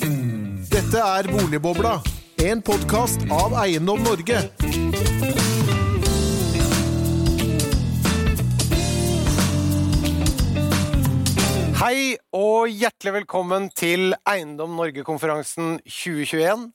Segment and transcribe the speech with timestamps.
[0.00, 1.98] Dette er Boligbobla,
[2.40, 4.38] en podkast av Eiendom Norge.
[11.80, 16.70] Hei og hjertelig velkommen til Eiendom Norge-konferansen 2021.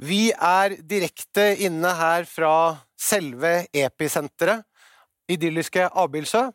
[0.00, 2.54] Vi er direkte inne her fra
[2.96, 4.64] selve episenteret,
[5.28, 6.48] idylliske Abildsø.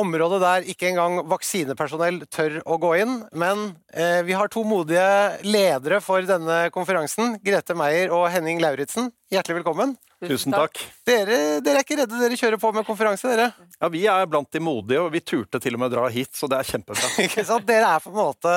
[0.00, 3.20] Området der ikke engang vaksinepersonell tør å gå inn.
[3.32, 5.04] Men eh, vi har to modige
[5.46, 7.36] ledere for denne konferansen.
[7.44, 9.12] Grete Meier og Henning Lauritzen.
[9.32, 9.94] Hjertelig velkommen.
[10.24, 10.78] Tusen takk.
[11.04, 13.50] Dere, dere er ikke redde, dere kjører på med konferanse, dere?
[13.76, 16.30] Ja, Vi er blant de modige, og vi turte til og med å dra hit,
[16.38, 17.10] så det er kjempebra.
[17.26, 17.66] Ikke sant?
[17.68, 18.54] Dere er på en måte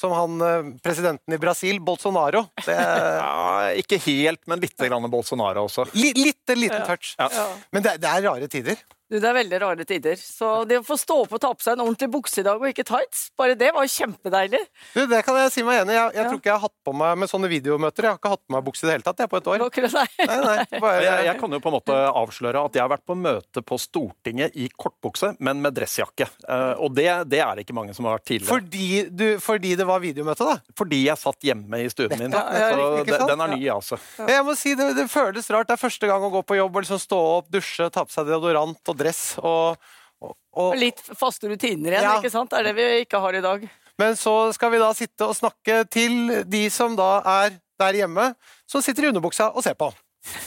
[0.00, 2.46] som han eh, presidenten i Brasil, Bolsonaro.
[2.64, 5.88] Det er Ja, ikke helt, men litt grann Bolsonaro også.
[5.92, 7.14] L litt liten touch.
[7.20, 7.28] Ja.
[7.74, 8.80] Men det, det er rare tider.
[9.14, 10.16] Du, det er veldig rare tider.
[10.18, 12.58] Så det å få stå opp og ta på seg en ordentlig bukse i dag
[12.58, 14.58] og ikke tights, bare det var kjempedeilig.
[14.96, 15.98] Du, det kan jeg si meg enig i.
[16.00, 16.28] Jeg, jeg Ja.
[16.32, 18.08] tror ikke jeg har hatt på meg med sånne videomøter.
[18.08, 19.62] Jeg har ikke hatt på meg bukse i det hele tatt jeg, på et år.
[19.94, 23.04] Nei, nei, bare, Jeg, jeg kan jo på en måte avsløre at jeg har vært
[23.06, 26.26] på møte på Stortinget i kortbukse, men med dressjakke.
[26.48, 28.50] Eh, Og det, det er det ikke mange som har vært tidligere.
[28.50, 30.58] fordi, du, fordi det var videomøte, da.
[30.76, 32.34] Fordi jeg satt hjemme i stuen min.
[32.34, 32.42] Ja,
[32.74, 34.00] ja, Så den er ny, altså.
[34.26, 35.68] Jeg må si, det, det føles rart.
[35.70, 38.10] Det er første gang å gå på jobb og liksom stå opp, dusje, ta på
[38.14, 39.22] seg deodorant og dress.
[39.44, 39.76] Og,
[40.24, 42.16] og, og, Litt faste rutiner igjen, Ja.
[42.18, 42.50] ikke sant?
[42.50, 43.68] Det er det vi ikke har i dag.
[44.00, 48.32] men så skal vi da sitte og snakke til de som da er der hjemme,
[48.70, 49.92] som sitter i underbuksa og ser på.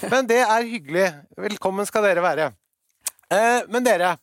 [0.09, 1.09] Men det er hyggelig.
[1.37, 2.47] Velkommen skal dere være.
[3.29, 4.13] Eh, men dere,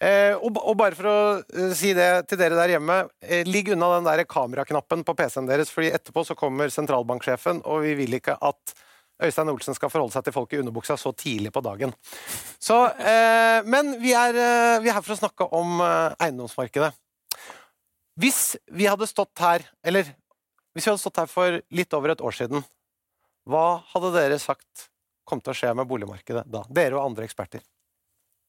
[0.00, 3.68] eh, og, og bare for å eh, si det til dere der hjemme, eh, ligg
[3.74, 8.16] unna den der kameraknappen på PC-en deres, fordi etterpå så kommer sentralbanksjefen, og vi vil
[8.18, 8.74] ikke at
[9.18, 11.94] Øystein Olsen skal forholde seg til folk i underbuksa så tidlig på dagen.
[12.62, 16.92] Så, eh, men vi er, eh, vi er her for å snakke om eh, eiendomsmarkedet.
[18.18, 20.06] Hvis vi hadde stått her, eller
[20.74, 22.62] hvis vi hadde stått her for litt over et år siden,
[23.48, 24.88] hva hadde dere sagt
[25.26, 26.62] kom til å skje med boligmarkedet da?
[26.70, 27.62] Dere og andre eksperter.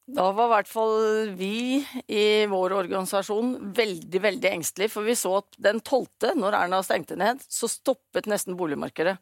[0.09, 0.95] Da var i hvert fall
[1.37, 6.81] vi i vår organisasjon veldig, veldig engstelige, for vi så at den 12., når Erna
[6.85, 9.19] stengte ned, så stoppet nesten boligmarkedet.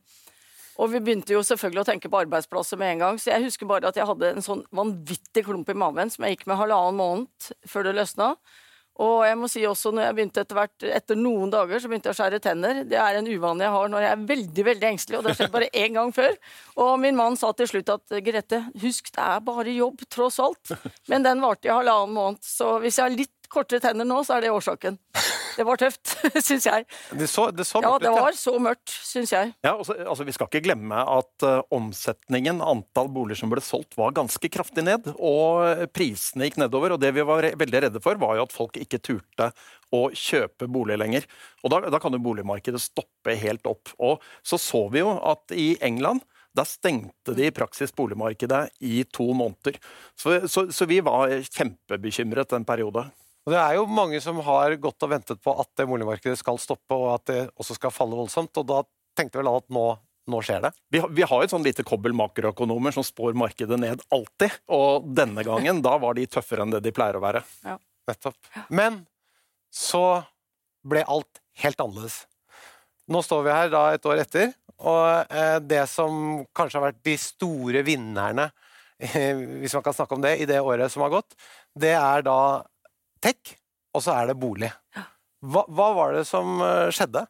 [0.78, 3.70] Og vi begynte jo selvfølgelig å tenke på arbeidsplasser med en gang, så jeg husker
[3.70, 7.00] bare at jeg hadde en sånn vanvittig klump i maven som jeg gikk med halvannen
[7.00, 8.36] måned før det løsna.
[8.98, 12.10] Og jeg må si også, når jeg begynte etter hvert, etter noen dager, så begynte
[12.10, 12.80] jeg å skjære tenner.
[12.90, 15.38] Det er en uvane jeg har når jeg er veldig, veldig engstelig, og det har
[15.38, 16.38] skjedd bare én gang før.
[16.82, 20.74] Og min mann sa til slutt at Grete, husk det er bare jobb, tross alt.
[21.14, 24.38] Men den varte i halvannen måned, så hvis jeg har litt kortere tenner nå, så
[24.38, 24.98] er det årsaken.
[25.58, 26.14] Det var tøft,
[26.48, 26.86] syns jeg.
[27.18, 29.54] Det så, det så Ja, det var så mørkt, syns jeg.
[29.66, 33.98] Ja, også, altså, vi skal ikke glemme at uh, omsetningen, antall boliger som ble solgt,
[33.98, 35.10] var ganske kraftig ned.
[35.18, 36.96] Og prisene gikk nedover.
[36.96, 39.52] Og det vi var re veldig redde for, var jo at folk ikke turte
[39.96, 41.28] å kjøpe bolig lenger.
[41.64, 43.94] Og da, da kan jo boligmarkedet stoppe helt opp.
[43.98, 46.26] Og så så vi jo at i England
[46.58, 49.78] der stengte de i praksis boligmarkedet i to måneder.
[50.18, 53.06] Så, så, så vi var kjempebekymret en periode.
[53.48, 56.60] Og det er jo mange som har gått og ventet på at det boligmarkedet skal
[56.60, 58.52] stoppe, og at det også skal falle voldsomt.
[58.60, 58.82] Og da
[59.16, 59.86] tenkte vel alle at nå,
[60.28, 60.74] nå skjer det.
[60.92, 64.58] Vi, har- vi har et sånn lite kobbel makroøkonomer som spår markedet ned alltid.
[64.76, 67.46] Og denne gangen da var de tøffere enn det de pleier å være.
[68.12, 68.36] Nettopp.
[68.70, 69.06] Men
[69.74, 70.04] så
[70.88, 72.26] ble alt helt annerledes.
[73.08, 74.52] Nå står vi her da et år etter,
[74.84, 78.50] og eh, det som kanskje har vært de store vinnerne,
[79.00, 79.32] eh,
[79.64, 81.32] hvis man kan snakke om det, i det året som har gått,
[81.80, 82.36] det er da
[83.24, 83.56] tech,
[83.96, 84.70] og så er det bolig.
[85.46, 87.26] Hva, hva var det som eh, skjedde?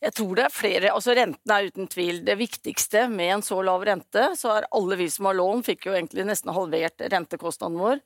[0.00, 3.04] Jeg tror det er flere, altså Renten er uten tvil det viktigste.
[3.12, 6.24] Med en så lav rente, så er alle vi som har lån, fikk jo egentlig
[6.28, 8.00] nesten halvert rentekostnaden vår.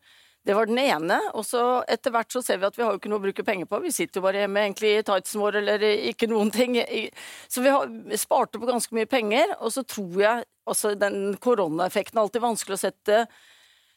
[0.45, 1.21] Det var den ene.
[1.39, 3.47] Og så etter hvert så ser vi at vi har jo ikke noe å bruke
[3.47, 3.81] penger på.
[3.87, 6.77] Vi sitter jo bare hjemme egentlig i tightsen vår eller ikke noen ting.
[7.49, 7.89] Så vi har
[8.21, 9.55] sparte på ganske mye penger.
[9.61, 13.25] Og så tror jeg altså den koronaeffekten er alltid vanskelig å sette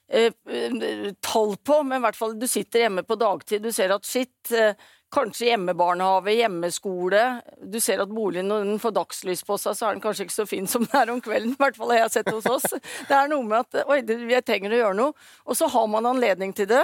[0.10, 4.08] eh, tall på, men i hvert fall du sitter hjemme på dagtid, du ser at
[4.08, 4.78] skitt, eh,
[5.14, 7.22] kanskje hjemmebarnehage, hjemmeskole,
[7.64, 10.36] du ser at boligen når den får dagslys på seg, så er den kanskje ikke
[10.36, 12.74] så fin som den er om kvelden, i hvert fall har jeg sett hos oss.
[13.08, 16.12] Det er noe med at oi, jeg trenger å gjøre noe, og så har man
[16.12, 16.84] anledning til det.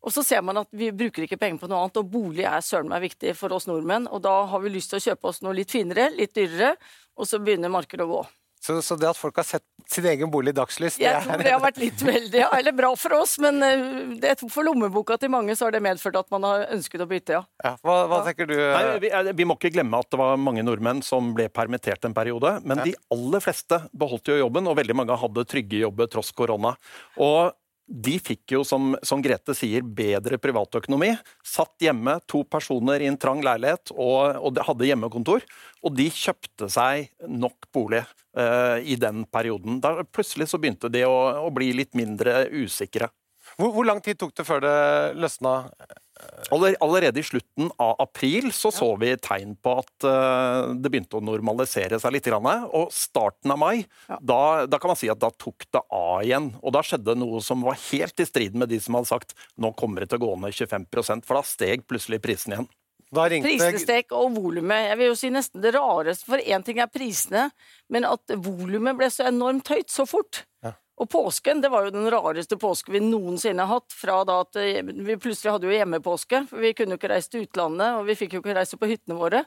[0.00, 2.64] Og så ser man at vi bruker ikke penger på noe annet, og bolig er
[2.64, 4.08] søren meg viktig for oss nordmenn.
[4.08, 6.72] Og da har vi lyst til å kjøpe oss noe litt finere, litt dyrere,
[7.20, 8.22] og så begynner markedet å gå.
[8.60, 11.40] Så, så det at folk har sett sin egen bolig i dagslys, Jeg er tror
[11.40, 13.84] det har vært litt veldig, ja, eller bra for oss, men eh,
[14.20, 17.38] det, for lommeboka til mange så har det medført at man har ønsket å bytte,
[17.38, 17.42] ja.
[17.64, 18.54] ja, hva, hva tenker du?
[18.58, 22.04] Nei, vi, eh, vi må ikke glemme at det var mange nordmenn som ble permittert
[22.06, 22.58] en periode.
[22.62, 26.76] Men de aller fleste beholdt jo jobben, og veldig mange hadde trygge jobber tross korona.
[27.18, 27.56] Og
[27.90, 31.10] de fikk jo, som, som, Grete sier, bedre privatøkonomi.
[31.46, 35.44] Satt hjemme, to personer i en trang leilighet, og, og hadde hjemmekontor.
[35.82, 38.04] Og de kjøpte seg nok bolig
[38.38, 39.80] uh, i den perioden.
[39.82, 43.10] Da plutselig så begynte de å, å bli litt mindre usikre.
[43.60, 44.76] Hvor, hvor, lang tid tok det før det
[45.20, 45.56] løsna?
[46.52, 51.24] Allerede i slutten av april så, så vi tegn på at uh, det begynte å
[51.24, 52.28] normalisere seg litt.
[52.32, 54.18] Og starten av mai, ja.
[54.20, 56.50] da, da, kan man si at da tok det av igjen.
[56.60, 59.72] Og da skjedde noe som var helt i strid med de som hadde sagt nå
[59.78, 62.70] kommer det til å gå ned 25 for da steg plutselig prisen igjen.
[63.10, 63.50] Ringte...
[64.14, 64.86] og volumet.
[64.86, 66.28] Jeg vil jo si nesten det rareste.
[66.28, 67.48] For én ting er prisene,
[67.90, 70.44] men at volumet ble så enormt høyt så fort.
[70.62, 70.76] Ja.
[71.00, 73.92] Og påsken det var jo den rareste påske vi noensinne har hatt.
[73.96, 77.46] fra da at eh, Vi plutselig hadde jo hjemmepåske, vi kunne jo ikke reise til
[77.46, 79.44] utlandet, og vi fikk jo ikke reise på hyttene våre.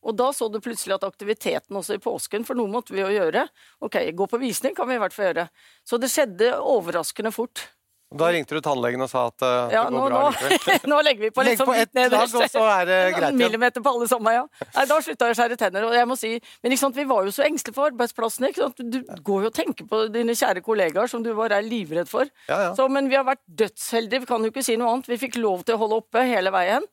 [0.00, 3.10] Og da så du plutselig at aktiviteten også i påsken, for noe måtte vi jo
[3.12, 3.46] gjøre.
[3.84, 5.48] Ok, gå på visning kan vi i hvert fall gjøre.
[5.84, 7.66] Så det skjedde overraskende fort.
[8.10, 10.86] Da ringte du tannlegen og sa at uh, ja, det går nå, bra likevel?
[10.92, 13.36] nå legger vi på litt Legg på ett lag, og så er det greit.
[13.38, 14.66] Millimeter på alle sammen, ja.
[14.74, 15.86] Nei, da slutta jeg å skjære tenner.
[15.86, 16.32] Og jeg må si,
[16.64, 18.48] men ikke sant, vi var jo så engstelige for arbeidsplassen.
[18.50, 18.82] Ikke sant?
[18.82, 18.98] Du
[19.30, 22.26] går jo og tenker på dine kjære kollegaer som du er livredd for.
[22.50, 22.74] Ja, ja.
[22.74, 25.12] Så, men vi har vært dødsheldige, vi kan jo ikke si noe annet.
[25.14, 26.90] Vi fikk lov til å holde oppe hele veien.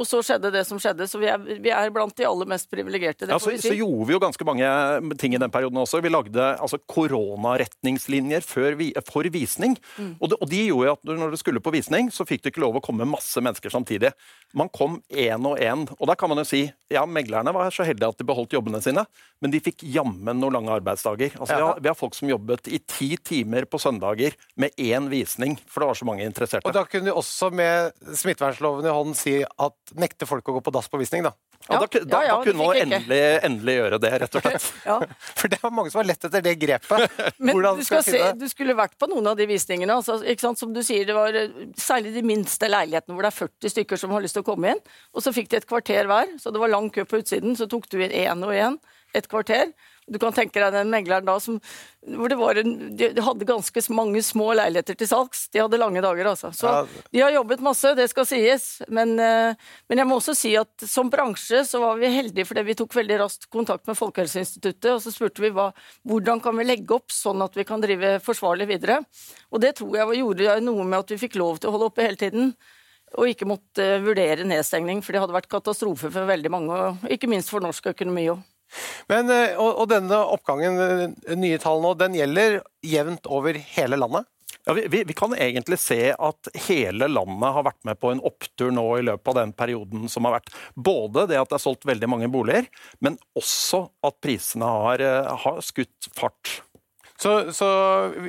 [0.00, 2.70] Og så skjedde det som skjedde, så vi er, vi er blant de aller mest
[2.72, 3.28] privilegerte.
[3.28, 3.68] Ja, så, si.
[3.68, 4.70] så, gjorde vi jo ganske mange
[5.20, 6.00] ting i den perioden også.
[6.00, 8.46] Vi lagde altså, koronaretningslinjer
[8.78, 9.76] vi, for visning.
[9.98, 10.14] Mm.
[10.16, 12.64] Og, det, og, de gjorde at når du skulle på visning, så fikk du ikke
[12.64, 14.14] lov å komme masse mennesker samtidig.
[14.56, 15.84] Man kom én og én.
[15.98, 18.80] Og da kan man jo si ja, meglerne var så heldige at de beholdt jobbene
[18.82, 19.04] sine,
[19.40, 21.36] men de fikk jammen noen lange arbeidsdager.
[21.36, 21.60] Altså, ja.
[21.60, 25.58] vi, har, vi, har, folk som jobbet i ti timer på søndager med én visning,
[25.68, 26.66] for det var så mange interesserte.
[26.66, 30.60] Og da kunne de også med smittevernloven i hånden si at nekte folk å gå
[30.66, 31.32] på dass på visning, da.
[31.68, 34.68] Ja, da, da, ja, ja, da kunne man endelig, endelig, gjøre det, rett og slett.
[35.40, 37.18] For det var mange som var lett etter det grepet.
[37.38, 39.98] Men du, skal se, du, skulle vært på noen av de visningene.
[40.00, 40.20] Altså,
[40.58, 41.36] Som du sier, det var
[41.78, 44.74] særlig de minste leilighetene hvor det er 40 stykker som har lyst til å komme
[44.74, 44.82] inn.
[45.14, 47.58] Og så fikk de et kvarter hver, så det var lang kø på utsiden.
[47.58, 48.80] Så tok du inn én og én
[49.16, 49.72] et kvarter.
[50.10, 51.60] Du kan tenke deg den megleren da som
[52.00, 55.44] hvor det var en, De hadde ganske mange små leiligheter til salgs.
[55.52, 56.48] De hadde lange dager, altså.
[56.56, 57.02] Så ja.
[57.12, 58.66] de har jobbet masse, det skal sies.
[58.88, 62.64] Men, eh, men, jeg må også si at som bransje så var vi heldige fordi
[62.70, 65.70] vi tok veldig raskt kontakt med Folkehelseinstituttet, og så spurte vi hva,
[66.08, 69.02] hvordan kan vi legge opp sånn at vi kan drive forsvarlig videre.
[69.52, 72.08] Og det tror jeg gjorde noe med at vi fikk lov til å holde oppe
[72.08, 72.54] hele tiden
[73.18, 77.30] og ikke måtte vurdere nedstengning, for det hadde vært katastrofe for veldig mange, og ikke
[77.30, 78.44] minst for norsk økonomi òg.
[79.10, 83.98] Men, eh, og, og, denne oppgangen, eh, nye tall nå, den gjelder jevnt over hele
[84.00, 84.28] landet?
[84.68, 88.20] Ja, vi, vi, vi, kan egentlig se at hele landet har vært med på en
[88.28, 90.50] opptur nå i løpet av den perioden som har vært.
[90.76, 92.68] Både det at det er solgt veldig mange boliger,
[93.00, 96.60] men også at prisene har, eh, har skutt fart.
[97.20, 97.66] Så, så,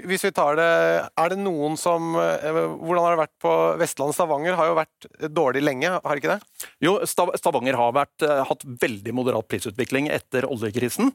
[0.04, 0.68] hvis vi tar det
[1.16, 4.18] Er det noen som Hvordan har det vært på Vestlandet?
[4.18, 6.68] Stavanger har jo vært dårlig lenge, har ikke det?
[6.84, 11.14] Jo, Stavanger har vært, eh, hatt veldig moderat prisutvikling etter oljekrisen.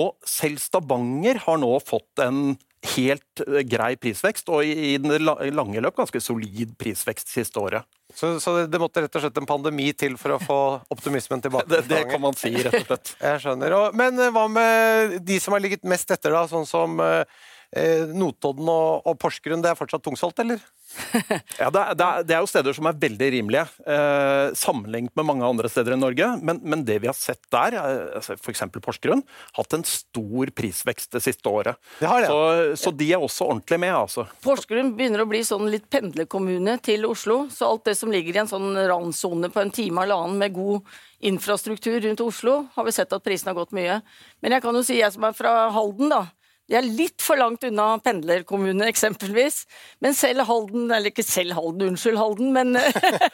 [0.00, 2.56] Og selv Stavanger har nå fått en
[2.94, 7.86] helt eh, grei prisvekst, og i den lange løp ganske solid prisvekst siste året.
[8.14, 10.58] Så, så, det måtte rett og slett en pandemi til for å få
[10.94, 11.66] optimismen tilbake?
[11.70, 13.14] det, det, kan man si, rett og slett.
[13.26, 13.74] Jeg skjønner.
[13.98, 16.44] Men eh, hva med de som har ligget mest etter, da?
[16.50, 17.24] Sånn som eh,
[18.14, 19.62] Notodden og, og Porsgrunn.
[19.64, 20.62] Det er fortsatt tungsalt, eller?
[21.58, 25.46] ja, det er, det, er, jo steder som er veldig rimelige, eh, sammenlignet med mange
[25.46, 26.28] andre steder i Norge.
[26.44, 27.76] Men, men det vi har sett der,
[28.20, 28.64] altså f.eks.
[28.84, 29.24] Porsgrunn,
[29.58, 31.80] hatt en stor prisvekst det siste året.
[31.98, 32.28] Det det.
[32.30, 34.26] Så, så, de er også ordentlig med, altså.
[34.44, 37.44] Porsgrunn begynner å bli sånn litt pendlerkommune til Oslo.
[37.52, 40.54] Så alt det som ligger i en sånn randsone på en time eller annen med
[40.54, 40.94] god
[41.24, 44.00] infrastruktur rundt Oslo, har vi sett at prisene har gått mye.
[44.44, 46.26] Men jeg kan jo si, jeg som er fra Halden, da.
[46.70, 49.64] De er litt for langt unna pendlerkommune, eksempelvis.
[50.04, 52.72] Men selv Halden, eller ikke selv Halden, unnskyld Halden, men,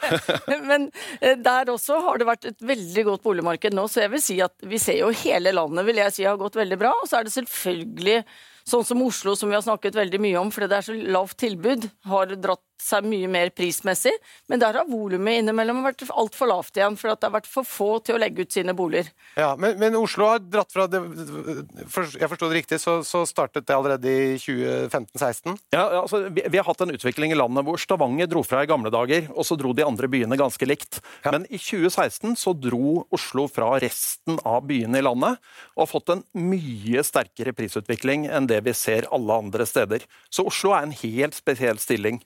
[0.69, 0.89] men,
[1.21, 3.87] eh, der også har det vært et veldig godt boligmarked nå.
[3.87, 6.59] Så jeg vil si at vi ser jo hele landet vil jeg si har gått
[6.59, 6.91] veldig bra.
[6.99, 8.19] Og så er det selvfølgelig
[8.67, 11.39] sånn som Oslo, som vi har snakket veldig mye om fordi det er så lavt
[11.41, 14.13] tilbud, har dratt seg mye mer prismessig,
[14.51, 17.89] men der har volumet innimellom vært altfor lavt igjen, for det har vært for få
[18.05, 19.11] til å legge ut sine boliger.
[19.37, 23.67] Ja, Men, men Oslo har dratt fra det Jeg forsto det riktig, så, så, startet
[23.67, 25.55] det allerede i 2015-16?
[25.75, 28.69] Ja, altså, vi, vi, har hatt en utvikling i landet hvor Stavanger dro fra i
[28.69, 30.99] gamle dager, og så dro de andre byene ganske likt.
[31.23, 31.33] Ja.
[31.35, 35.39] Men i 2016 så dro Oslo fra resten av byene i landet,
[35.75, 40.05] og har fått en mye sterkere prisutvikling enn det vi ser alle andre steder.
[40.33, 42.21] Så Oslo er en helt spesiell stilling.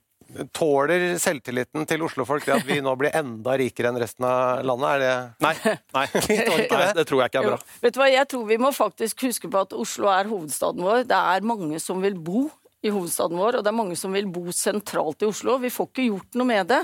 [0.56, 4.90] Tåler selvtilliten til oslofolk det at vi nå blir enda rikere enn resten av landet?
[4.90, 5.14] Er det
[5.46, 5.54] Nei,
[5.96, 6.06] nei.
[6.74, 7.58] nei det tror jeg ikke er bra.
[7.60, 7.80] Jo.
[7.86, 11.04] Vet du hva, Jeg tror vi må faktisk huske på at Oslo er hovedstaden vår.
[11.10, 12.48] Det er mange som vil bo
[12.86, 15.58] i hovedstaden vår, og det er mange som vil bo sentralt i Oslo.
[15.64, 16.84] Vi får ikke gjort noe med det.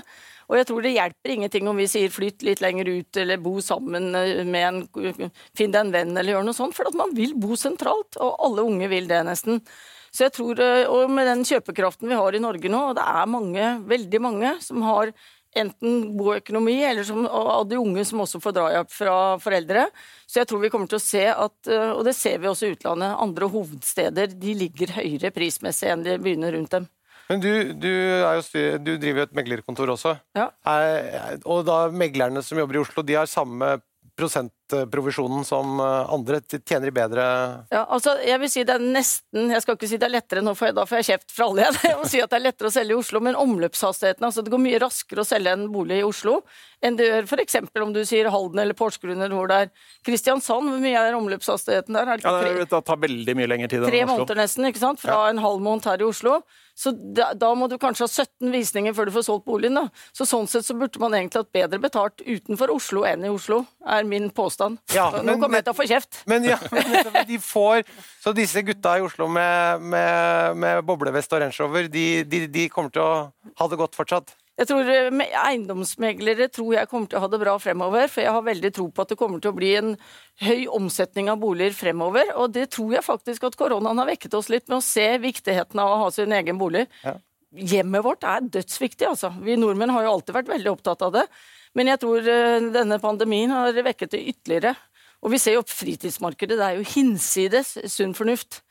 [0.51, 3.53] Og jeg tror det hjelper ingenting om vi sier flytt litt lenger ut, eller bo
[3.63, 4.81] sammen med en
[5.55, 6.75] Finn deg en venn, eller gjør noe sånt.
[6.75, 9.61] For at man vil bo sentralt, og alle unge vil det, nesten.
[10.11, 13.05] Så jeg tror, eh, og med den kjøpekraften vi har i Norge nå, og det
[13.07, 15.13] er mange, veldig mange, som har
[15.55, 19.85] enten god økonomi, eller som, av de unge som også får drahjelp fra foreldre.
[20.27, 22.69] Så jeg tror vi kommer til å se at, eh, og det ser vi også
[22.69, 26.89] i utlandet, andre hovedsteder de ligger høyere prismessig enn de byene rundt dem.
[27.31, 30.17] Men du, du, jo, du driver jo et meglerkontor også.
[30.35, 30.49] Ja.
[30.67, 33.77] Er, og da meglerne som jobber i Oslo, de har samme
[34.71, 36.41] prosentprovisjonen som eh, andre?
[36.41, 37.23] Tjener i bedre
[37.71, 40.43] Ja, altså jeg vil si det er nesten Jeg skal ikke si det er lettere,
[40.45, 41.99] nå for jeg, da får jeg kjeft fra alle igjen.
[41.99, 44.63] må si at det er lettere å selge i Oslo, men omløpshastigheten altså Det går
[44.65, 46.41] mye raskere å selge en bolig i Oslo
[46.81, 47.59] enn det gjør f.eks.
[47.83, 49.69] om du sier Halden eller Porsgrunn eller hvor det er.
[50.07, 52.09] Kristiansand, hvor mye er omløpshastigheten der?
[52.09, 53.93] Er det, ja, det tar veldig mye lenger tid enn Oslo.
[53.93, 55.01] Tre måneder nesten, ikke sant?
[55.03, 55.29] Fra ja.
[55.29, 56.39] en halv måned her i Oslo.
[56.81, 59.77] Så da, da, må du kanskje ha 17 visninger før du får solgt boligen.
[59.77, 59.89] da.
[60.17, 63.65] Så Sånn sett så burde man egentlig hatt bedre betalt utenfor Oslo enn i Oslo,
[63.85, 64.60] er min påstand.
[64.93, 66.21] Ja, Nå kommer jeg til å få kjeft.
[66.29, 67.85] Men, ja, men de får,
[68.23, 72.93] Så disse gutta i Oslo med, med, med boblevest og Range de, de, de kommer
[72.93, 73.13] til å
[73.57, 74.35] ha det godt fortsatt?
[74.61, 78.35] Jeg tror eh, Eiendomsmeglere tror jeg kommer til å ha det bra fremover, for jeg
[78.35, 79.95] har veldig tro på at det kommer til å bli en
[80.43, 82.33] høy omsetning av boliger fremover.
[82.37, 85.81] Og det tror jeg faktisk at koronaen har vekket oss litt med å se viktigheten
[85.81, 86.85] av å ha sin egen bolig.
[87.05, 87.15] Ja.
[87.51, 89.31] Hjemmet vårt er dødsviktig, altså.
[89.43, 91.25] Vi nordmenn har jo alltid vært veldig opptatt av det.
[91.77, 94.75] Men jeg tror eh, denne pandemien har vekket det ytterligere.
[95.21, 98.63] Og vi ser jo fritidsmarkedet, det er jo hinsides sunn fornuft.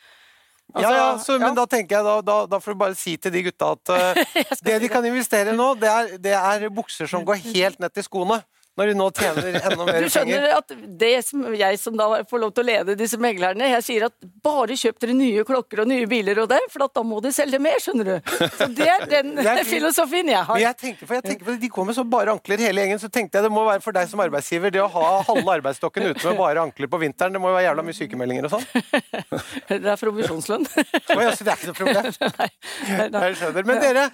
[0.71, 3.17] Altså, ja, ja, så, men da tenker jeg da, da, da, får du bare si
[3.19, 6.69] til de gutta at uh, det de kan investere i nå, det er, det er
[6.75, 8.39] bukser som går helt ned til skoene
[8.81, 10.07] når de nå tjener enda mer penger.
[10.07, 13.69] Du skjønner at det som jeg som da får lov til å lede disse meglerne,
[13.75, 17.05] jeg sier at bare kjøp dere nye klokker og nye biler og det, for da
[17.05, 18.33] må de selge mer, skjønner du.
[18.57, 20.63] Så det er den jeg, filosofien jeg har.
[20.63, 23.39] Jeg tenker, for jeg tenker det, De kommer så bare ankler hele gjengen, så tenkte
[23.39, 26.41] jeg det må være for deg som arbeidsgiver, det å ha halve arbeidsstokken ute med
[26.41, 28.67] bare ankler på vinteren, det må jo være jævla mye sykemeldinger og sånn?
[29.71, 30.65] Det er provisjonslønn.
[30.67, 32.09] Oh, ja, så det er ikke noe problem?
[32.41, 33.21] Nei, nei.
[33.29, 33.67] Jeg skjønner.
[33.69, 34.05] Men dere,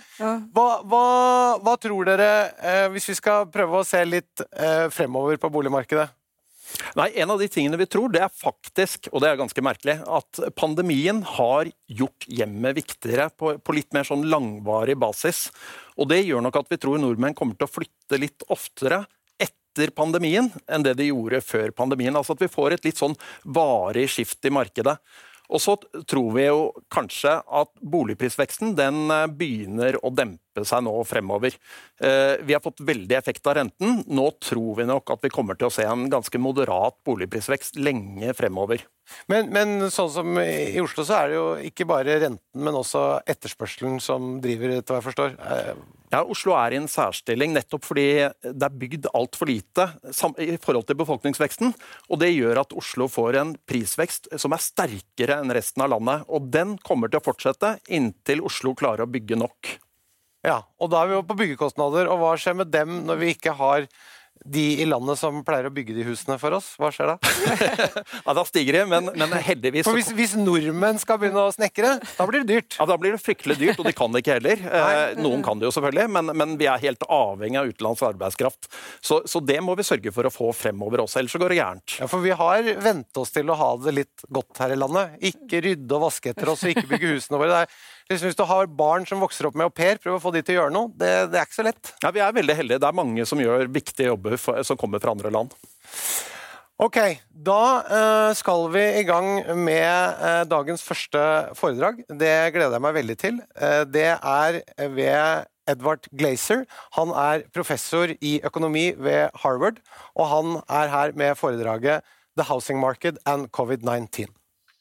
[0.55, 1.03] hva, hva,
[1.65, 2.29] hva tror dere,
[2.61, 4.45] eh, hvis vi skal prøve å se litt
[4.93, 6.07] fremover på boligmarkedet?
[6.97, 9.99] Nei, En av de tingene vi tror, det er faktisk, og det er ganske merkelig,
[10.03, 15.47] at pandemien har gjort hjemmet viktigere på, på, litt mer sånn langvarig basis.
[15.97, 19.05] Og det gjør nok at vi tror nordmenn kommer til å flytte litt oftere
[19.43, 22.17] etter pandemien enn det de gjorde før pandemien.
[22.17, 24.97] Altså at vi får et litt sånn varig skift i markedet.
[25.47, 25.77] Og så
[26.11, 31.57] tror vi jo kanskje at boligprisveksten den eh, begynner å dempe seg nå fremover.
[32.01, 34.01] Eh, vi har fått veldig effekt av renten.
[34.07, 38.33] Nå tror vi nok at vi kommer til å se en ganske moderat boligprisvekst lenge
[38.39, 38.87] fremover.
[39.31, 43.21] Men, men, sånn som i Oslo så er det jo ikke bare renten, men også
[43.29, 45.37] etterspørselen som driver, etter hva jeg forstår.
[45.37, 45.77] Eh,
[46.13, 48.07] ja, Oslo er i en særstilling nettopp fordi
[48.47, 49.89] det er bygd altfor lite
[50.43, 51.75] i forhold til befolkningsveksten.
[52.11, 56.27] og Det gjør at Oslo får en prisvekst som er sterkere enn resten av landet.
[56.29, 59.77] og Den kommer til å fortsette inntil Oslo klarer å bygge nok.
[60.47, 62.11] Ja, og Da er vi jo på byggekostnader.
[62.13, 63.89] og Hva skjer med dem når vi ikke har
[64.45, 67.17] de i landet som pleier å bygge de husene for oss, hva skjer da?
[68.27, 71.97] ja, Da stiger de, men, men heldigvis For hvis, hvis, nordmenn skal begynne å snekre,
[72.05, 72.77] da blir det dyrt?
[72.79, 74.61] Ja, Da blir det fryktelig dyrt, og de kan det ikke heller.
[74.61, 78.71] Eh, noen kan det jo selvfølgelig, men, men, vi er helt avhengig av utenlandsk arbeidskraft.
[79.01, 81.61] Så, så, det må vi sørge for å få fremover også, ellers så går det
[81.61, 81.99] gærent.
[82.03, 85.19] Ja, For vi har vent oss til å ha det litt godt her i landet.
[85.33, 87.53] Ikke rydde og vaske etter oss og ikke bygge husene våre.
[87.57, 90.31] Det er hvis du har barn som vokser opp med au pair, prøv å få
[90.35, 90.93] de til å gjøre noe.
[90.95, 91.93] Det, det, er ikke så lett.
[92.05, 92.83] Ja, Vi er veldig heldige.
[92.83, 95.57] Det er mange som gjør viktige jobber for, som kommer fra andre land.
[96.77, 96.99] Ok,
[97.31, 101.21] da uh, skal vi i gang med uh, dagens første
[101.57, 102.03] foredrag.
[102.07, 103.39] Det gleder jeg meg veldig til.
[103.57, 104.61] Uh, det er
[104.93, 106.67] ved Edvard Glazer.
[106.99, 109.81] Han er professor i økonomi ved Harvard,
[110.15, 112.05] og han er her med foredraget
[112.37, 114.29] The Housing Market and COVID-19.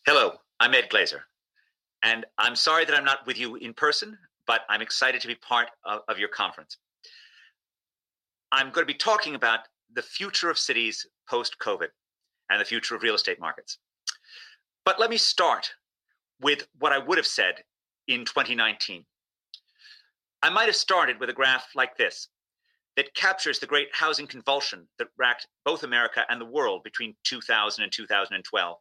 [0.06, 1.24] Hello, I'm Ed Glazer.
[2.06, 5.34] And I'm sorry that I'm not with you in person, but I'm excited to be
[5.34, 6.78] part of, of your conference.
[8.52, 11.88] I'm going to be talking about the future of cities post COVID
[12.52, 13.80] and the future of real estate markets.
[14.86, 15.72] But let me start
[16.40, 17.64] with what I would have said
[18.08, 19.04] in 2019.
[20.44, 22.30] I might have started with a graph like this
[22.98, 27.84] that captures the great housing convulsion that racked both America and the world between 2000
[27.84, 28.78] and 2012.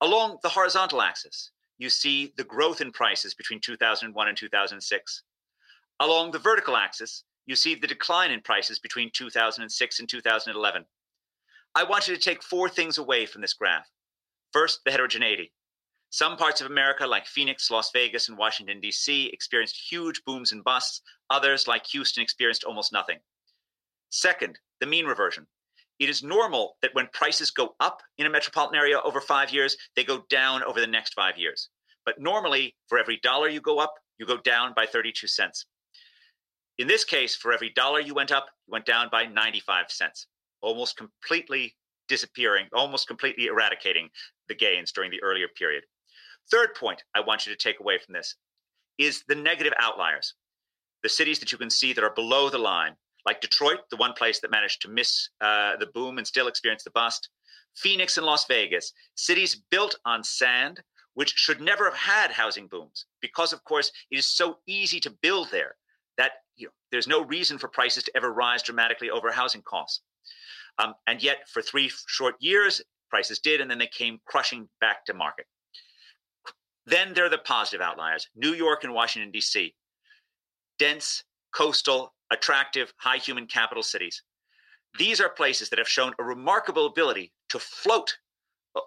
[0.00, 5.22] Along the horizontal axis, you see the growth in prices between 2001 and 2006.
[5.98, 10.84] Along the vertical axis, you see the decline in prices between 2006 and 2011.
[11.74, 13.88] I want you to take four things away from this graph.
[14.52, 15.52] First, the heterogeneity.
[16.10, 20.62] Some parts of America, like Phoenix, Las Vegas, and Washington, D.C., experienced huge booms and
[20.62, 21.00] busts.
[21.30, 23.20] Others, like Houston, experienced almost nothing.
[24.10, 25.46] Second, the mean reversion.
[26.00, 29.76] It is normal that when prices go up in a metropolitan area over five years,
[29.94, 31.68] they go down over the next five years.
[32.06, 35.66] But normally, for every dollar you go up, you go down by 32 cents.
[36.78, 40.26] In this case, for every dollar you went up, you went down by 95 cents,
[40.62, 41.76] almost completely
[42.08, 44.08] disappearing, almost completely eradicating
[44.48, 45.84] the gains during the earlier period.
[46.50, 48.36] Third point I want you to take away from this
[48.96, 50.34] is the negative outliers.
[51.02, 54.12] The cities that you can see that are below the line, like Detroit, the one
[54.12, 57.28] place that managed to miss uh, the boom and still experience the bust,
[57.76, 60.82] Phoenix and Las Vegas, cities built on sand,
[61.14, 65.10] which should never have had housing booms because, of course, it is so easy to
[65.22, 65.76] build there
[66.16, 70.02] that you know, there's no reason for prices to ever rise dramatically over housing costs.
[70.78, 75.04] Um, and yet, for three short years, prices did, and then they came crushing back
[75.06, 75.46] to market.
[76.86, 79.74] Then there are the positive outliers New York and Washington, D.C.,
[80.78, 81.24] dense,
[81.54, 84.22] coastal, attractive, high human capital cities.
[84.98, 88.16] These are places that have shown a remarkable ability to float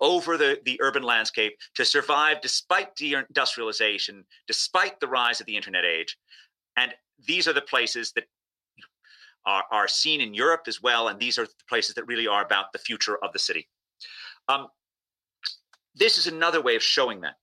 [0.01, 5.85] over the, the urban landscape, to survive despite deindustrialization, despite the rise of the internet
[5.85, 6.17] age.
[6.77, 6.93] And
[7.25, 8.25] these are the places that
[9.45, 11.09] are, are seen in Europe as well.
[11.09, 13.67] And these are the places that really are about the future of the city.
[14.47, 14.67] Um,
[15.95, 17.35] this is another way of showing that.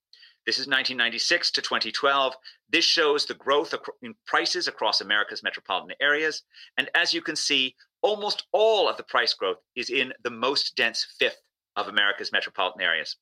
[0.47, 2.35] This is 1996 to 2012.
[2.71, 6.43] This shows the growth in prices across America's metropolitan areas.
[6.79, 10.77] And as you can see, almost all of the price growth is in the most
[10.77, 11.41] dense fifth
[11.77, 13.17] of America's metropolitan areas.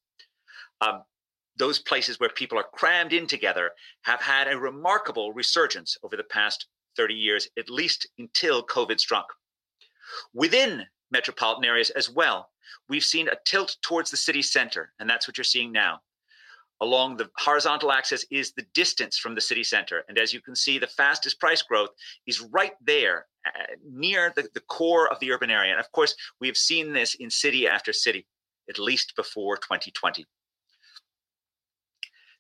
[0.81, 1.03] Um,
[1.57, 3.73] those places where people are crammed in together
[4.03, 9.27] have had a remarkable resurgence over the past 30 years, at least until COVID struck.
[10.33, 12.51] Within metropolitan areas as well,
[12.89, 16.01] we've seen a tilt towards the city center, and that's what you're seeing now.
[16.81, 20.05] Along the horizontal axis is the distance from the city center.
[20.09, 21.91] And as you can see, the fastest price growth
[22.27, 25.73] is right there uh, near the, the core of the urban area.
[25.73, 28.27] And of course, we have seen this in city after city,
[28.69, 30.25] at least before 2020.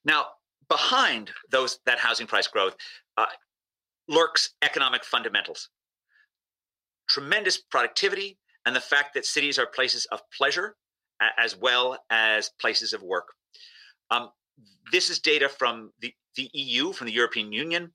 [0.04, 0.26] Now,
[0.68, 2.76] behind those that housing price growth
[3.16, 3.26] uh,
[4.08, 5.68] lurks economic fundamentals.
[7.08, 10.76] Tremendous productivity and the fact that cities are places of pleasure
[11.38, 13.32] as well as places of work.
[14.10, 14.30] Um,
[14.90, 17.92] this is data from the, the EU, from the European Union.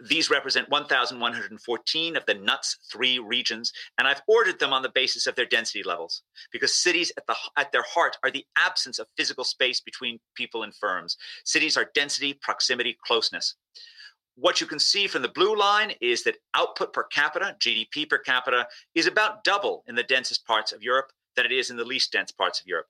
[0.00, 5.26] These represent 1,114 of the NUTS three regions, and I've ordered them on the basis
[5.26, 9.06] of their density levels because cities at, the, at their heart are the absence of
[9.16, 11.16] physical space between people and firms.
[11.44, 13.54] Cities are density, proximity, closeness.
[14.36, 18.18] What you can see from the blue line is that output per capita, GDP per
[18.18, 21.84] capita, is about double in the densest parts of Europe than it is in the
[21.84, 22.86] least dense parts of Europe.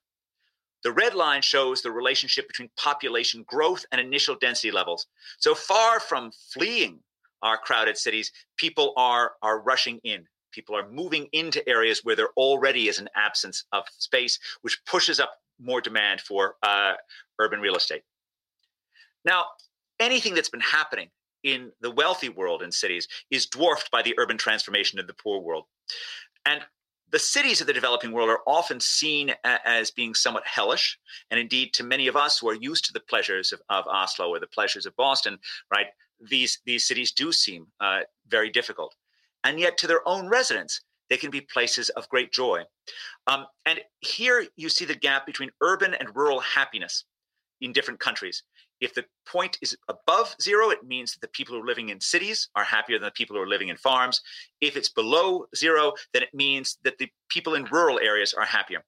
[0.85, 5.07] The red line shows the relationship between population growth and initial density levels.
[5.39, 7.01] So far from fleeing
[7.43, 10.27] our crowded cities, people are, are rushing in.
[10.53, 15.19] People are moving into areas where there already is an absence of space, which pushes
[15.19, 16.95] up more demand for uh,
[17.41, 18.03] urban real estate.
[19.25, 19.47] Now,
[19.99, 21.09] anything that's been happening
[21.43, 25.41] in the wealthy world in cities is dwarfed by the urban transformation of the poor
[25.41, 25.65] world.
[26.47, 26.61] And
[27.15, 30.99] the cities of the developing world are often seen as being somewhat hellish.
[31.31, 34.31] And indeed, to many of us who are used to the pleasures of, of Oslo
[34.31, 35.39] or the pleasures of Boston,
[35.71, 35.87] right,
[36.29, 38.97] these, these cities do seem uh, very difficult.
[39.45, 42.65] And yet, to their own residents, they can be places of great joy.
[43.29, 47.05] Um, and here you see the gap between urban and rural happiness
[47.61, 48.43] in different countries.
[48.85, 52.01] If the point is above zero, it means that the people who are living in
[52.03, 54.21] cities are happier than the people who are living in farms.
[54.61, 58.85] If it's below zero, then it means that the people in rural areas are happier.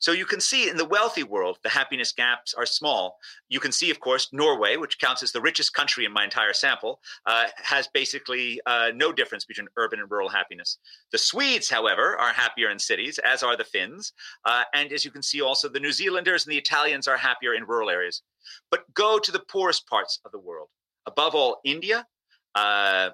[0.00, 3.18] So you can see in the wealthy world, the happiness gaps are small.
[3.48, 6.52] You can see, of course, Norway, which counts as the richest country in my entire
[6.52, 10.78] sample, uh, has basically uh, no difference between urban and rural happiness.
[11.12, 14.12] The Swedes, however, are happier in cities, as are the Finns.
[14.44, 17.54] Uh, and as you can see, also the New Zealanders and the Italians are happier
[17.54, 18.22] in rural areas.
[18.70, 20.68] But go to the poorest parts of the world.
[21.06, 22.06] Above all, India,
[22.54, 23.10] uh,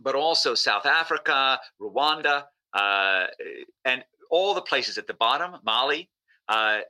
[0.00, 3.26] but also South Africa, Rwanda, uh,
[3.84, 6.08] and all the places at the bottom, Mali,
[6.48, 6.80] uh,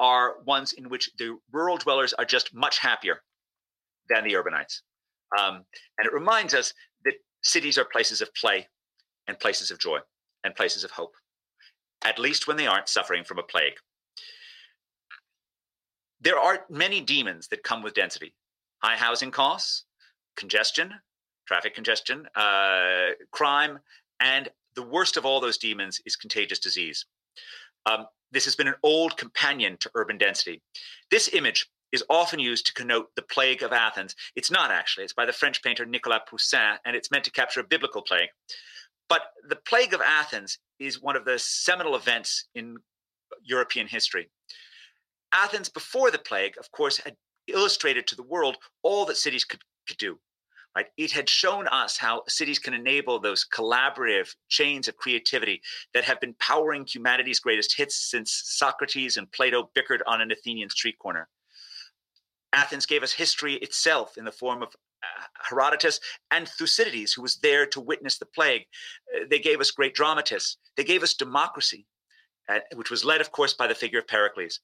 [0.00, 3.22] are ones in which the rural dwellers are just much happier
[4.08, 4.80] than the urbanites.
[5.38, 5.64] Um,
[5.98, 6.72] and it reminds us
[7.04, 8.66] that cities are places of play
[9.28, 9.98] and places of joy
[10.42, 11.12] and places of hope,
[12.04, 13.74] at least when they aren't suffering from a plague.
[16.20, 18.34] There are many demons that come with density
[18.82, 19.84] high housing costs,
[20.36, 20.92] congestion,
[21.46, 23.78] traffic congestion, uh, crime,
[24.20, 27.06] and the worst of all those demons is contagious disease.
[27.86, 30.62] Um, this has been an old companion to urban density.
[31.10, 34.14] This image is often used to connote the plague of Athens.
[34.34, 37.60] It's not actually, it's by the French painter Nicolas Poussin, and it's meant to capture
[37.60, 38.28] a biblical plague.
[39.08, 42.76] But the plague of Athens is one of the seminal events in
[43.42, 44.28] European history.
[45.32, 49.60] Athens, before the plague, of course, had illustrated to the world all that cities could,
[49.86, 50.18] could do.
[50.76, 50.86] Right?
[50.98, 55.62] It had shown us how cities can enable those collaborative chains of creativity
[55.94, 60.68] that have been powering humanity's greatest hits since Socrates and Plato bickered on an Athenian
[60.68, 61.28] street corner.
[62.52, 64.68] Athens gave us history itself in the form of
[65.02, 65.98] uh, Herodotus
[66.30, 68.66] and Thucydides, who was there to witness the plague.
[69.14, 70.58] Uh, they gave us great dramatists.
[70.76, 71.86] They gave us democracy,
[72.50, 74.60] uh, which was led, of course, by the figure of Pericles.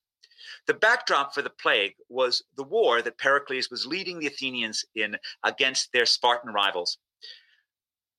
[0.66, 5.16] The backdrop for the plague was the war that Pericles was leading the Athenians in
[5.42, 6.99] against their Spartan rivals.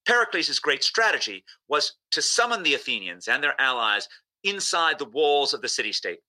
[0.06, 4.08] Pericles' great strategy was to summon the Athenians and their allies
[4.44, 6.20] inside the walls of the city state.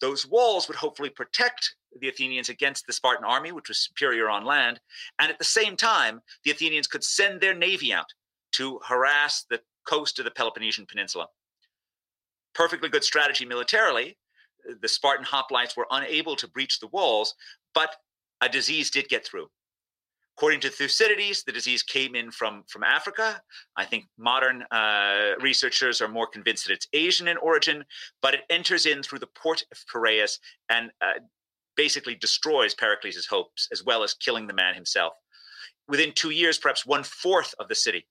[0.00, 4.44] Those walls would hopefully protect the Athenians against the Spartan army, which was superior on
[4.44, 4.80] land.
[5.20, 8.12] And at the same time, the Athenians could send their navy out
[8.52, 11.28] to harass the coast of the Peloponnesian Peninsula.
[12.54, 14.16] Perfectly good strategy militarily,
[14.80, 17.34] the Spartan hoplites were unable to breach the walls,
[17.74, 17.96] but
[18.40, 19.48] a disease did get through.
[20.36, 23.40] According to Thucydides, the disease came in from, from Africa.
[23.76, 27.84] I think modern uh, researchers are more convinced that it's Asian in origin,
[28.20, 31.20] but it enters in through the port of Piraeus and uh,
[31.76, 35.12] basically destroys Pericles' hopes, as well as killing the man himself.
[35.86, 38.06] Within two years, perhaps one fourth of the city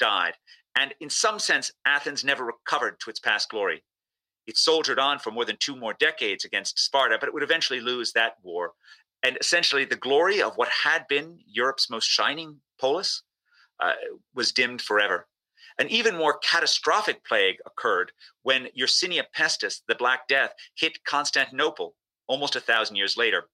[0.00, 0.34] died.
[0.76, 3.84] And in some sense, Athens never recovered to its past glory.
[4.50, 7.78] It soldiered on for more than two more decades against Sparta, but it would eventually
[7.78, 8.72] lose that war.
[9.22, 13.22] And essentially, the glory of what had been Europe's most shining polis
[13.78, 13.92] uh,
[14.34, 15.28] was dimmed forever.
[15.78, 18.10] An even more catastrophic plague occurred
[18.42, 21.94] when Yersinia pestis, the Black Death, hit Constantinople
[22.26, 23.44] almost a thousand years later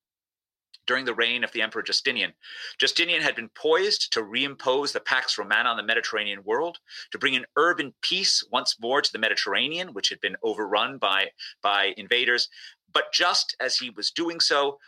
[0.86, 2.32] during the reign of the Emperor Justinian.
[2.78, 6.78] Justinian had been poised to reimpose the Pax Romana on the Mediterranean world,
[7.10, 11.26] to bring an urban peace once more to the Mediterranean, which had been overrun by,
[11.62, 12.48] by invaders.
[12.92, 14.78] But just as he was doing so,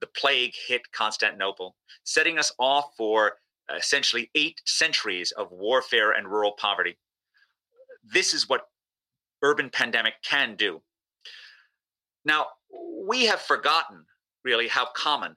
[0.00, 3.36] the plague hit Constantinople, setting us off for
[3.70, 6.96] uh, essentially eight centuries of warfare and rural poverty.
[8.02, 8.62] This is what
[9.42, 10.82] urban pandemic can do.
[12.24, 12.46] Now,
[13.06, 14.04] we have forgotten
[14.44, 15.36] really how common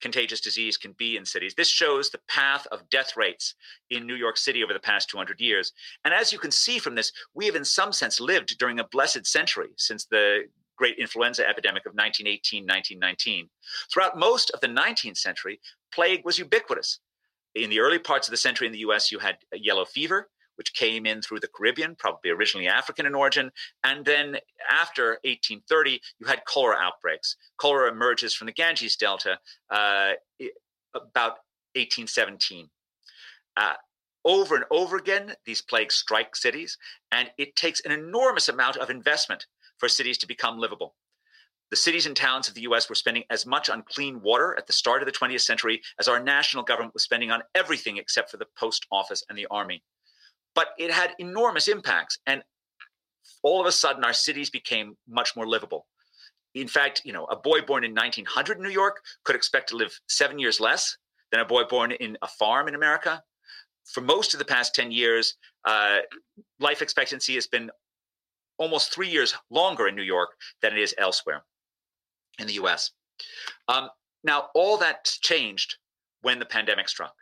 [0.00, 1.54] contagious disease can be in cities.
[1.54, 3.54] This shows the path of death rates
[3.90, 5.72] in New York City over the past 200 years.
[6.04, 8.88] And as you can see from this, we have in some sense lived during a
[8.90, 10.44] blessed century since the
[10.76, 13.50] great influenza epidemic of 1918 1919.
[13.92, 15.60] Throughout most of the 19th century,
[15.92, 17.00] plague was ubiquitous.
[17.54, 20.74] In the early parts of the century in the US, you had yellow fever, which
[20.74, 23.50] came in through the Caribbean, probably originally African in origin.
[23.82, 24.36] And then
[24.70, 27.36] after 1830, you had cholera outbreaks.
[27.56, 29.38] Cholera emerges from the Ganges Delta
[29.70, 30.12] uh,
[30.94, 31.38] about
[31.76, 32.68] 1817.
[33.56, 33.72] Uh,
[34.26, 36.76] over and over again, these plagues strike cities,
[37.10, 39.46] and it takes an enormous amount of investment
[39.78, 40.94] for cities to become livable.
[41.70, 44.66] The cities and towns of the US were spending as much on clean water at
[44.66, 48.30] the start of the 20th century as our national government was spending on everything except
[48.30, 49.82] for the post office and the army
[50.54, 52.18] but it had enormous impacts.
[52.26, 52.42] And
[53.42, 55.86] all of a sudden, our cities became much more livable.
[56.54, 59.76] In fact, you know, a boy born in 1900 in New York could expect to
[59.76, 60.96] live seven years less
[61.30, 63.22] than a boy born in a farm in America.
[63.84, 65.98] For most of the past 10 years, uh,
[66.58, 67.70] life expectancy has been
[68.58, 71.42] almost three years longer in New York than it is elsewhere
[72.38, 72.90] in the US.
[73.68, 73.88] Um,
[74.22, 75.76] now, all that changed
[76.22, 77.14] when the pandemic struck.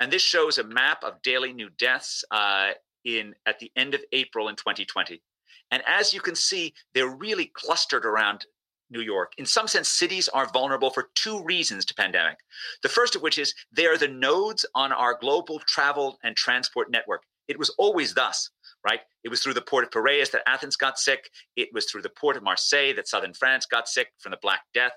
[0.00, 2.70] And this shows a map of daily new deaths uh,
[3.04, 5.22] in at the end of April in 2020.
[5.70, 8.46] And as you can see, they're really clustered around
[8.90, 9.32] New York.
[9.38, 12.38] In some sense, cities are vulnerable for two reasons to pandemic.
[12.82, 16.90] The first of which is they are the nodes on our global travel and transport
[16.90, 17.22] network.
[17.48, 18.50] It was always thus,
[18.86, 19.00] right?
[19.22, 21.30] It was through the port of Piraeus that Athens got sick.
[21.56, 24.60] It was through the port of Marseille that southern France got sick from the Black
[24.72, 24.92] Death.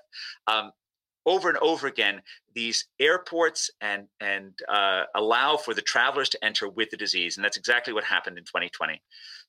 [0.46, 0.70] Um,
[1.28, 2.22] over and over again
[2.54, 7.44] these airports and and uh, allow for the travelers to enter with the disease, and
[7.44, 9.00] that's exactly what happened in 2020.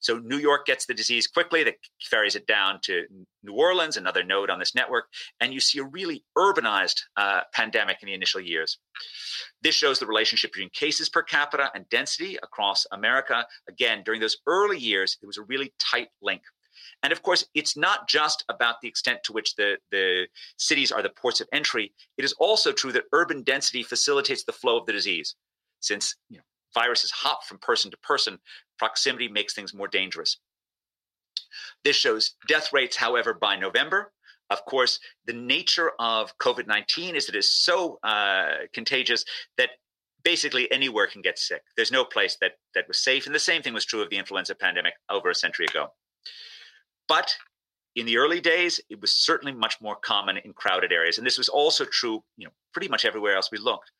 [0.01, 3.05] So New York gets the disease quickly, that ferries it down to
[3.43, 5.05] New Orleans, another node on this network,
[5.39, 8.77] and you see a really urbanized uh, pandemic in the initial years.
[9.63, 13.45] This shows the relationship between cases per capita and density across America.
[13.67, 16.41] Again, during those early years, it was a really tight link
[17.03, 21.01] and of course, it's not just about the extent to which the, the cities are
[21.01, 21.93] the ports of entry.
[22.17, 25.35] It is also true that urban density facilitates the flow of the disease.
[25.79, 28.37] Since you know, viruses hop from person to person,
[28.77, 30.37] proximity makes things more dangerous.
[31.83, 34.11] This shows death rates, however, by November.
[34.49, 39.23] Of course, the nature of COVID 19 is that it is so uh, contagious
[39.57, 39.69] that
[40.23, 41.61] basically anywhere can get sick.
[41.77, 43.25] There's no place that, that was safe.
[43.25, 45.93] And the same thing was true of the influenza pandemic over a century ago.
[47.09, 47.35] But
[47.95, 51.17] in the early days, it was certainly much more common in crowded areas.
[51.17, 53.91] And this was also true, you know, pretty much everywhere else we looked.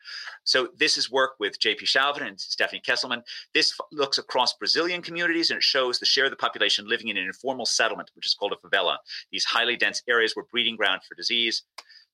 [0.43, 3.23] So this is work with JP Chauvin and Stephanie Kesselman.
[3.53, 7.07] This f- looks across Brazilian communities and it shows the share of the population living
[7.07, 8.97] in an informal settlement, which is called a favela.
[9.31, 11.63] These highly dense areas were breeding ground for disease.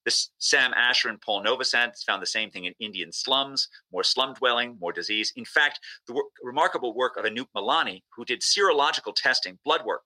[0.06, 4.34] This Sam Asher and Paul Novosad found the same thing in Indian slums, more slum
[4.36, 5.34] dwelling, more disease.
[5.36, 10.04] In fact, the remarkable work of Anup Malani, who did serological testing, blood work,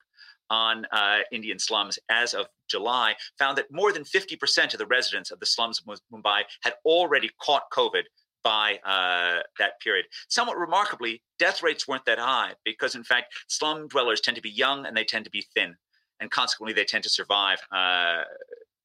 [0.50, 5.30] on uh, Indian slums as of July found that more than 50% of the residents
[5.30, 8.02] of the slums of Mumbai had already caught COVID
[8.42, 10.06] by uh, that period.
[10.28, 14.50] Somewhat remarkably, death rates weren't that high because, in fact, slum dwellers tend to be
[14.50, 15.76] young and they tend to be thin,
[16.20, 18.22] and consequently, they tend to survive uh,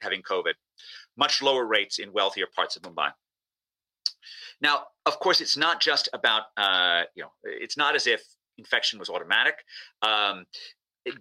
[0.02, 0.54] having COVID.
[1.18, 3.12] Much lower rates in wealthier parts of Mumbai.
[4.62, 8.24] Now, of course, it's not just about uh, you know, it's not as if
[8.58, 9.64] infection was automatic.
[10.02, 10.46] Um,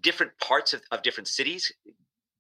[0.03, 1.73] different parts of, of different cities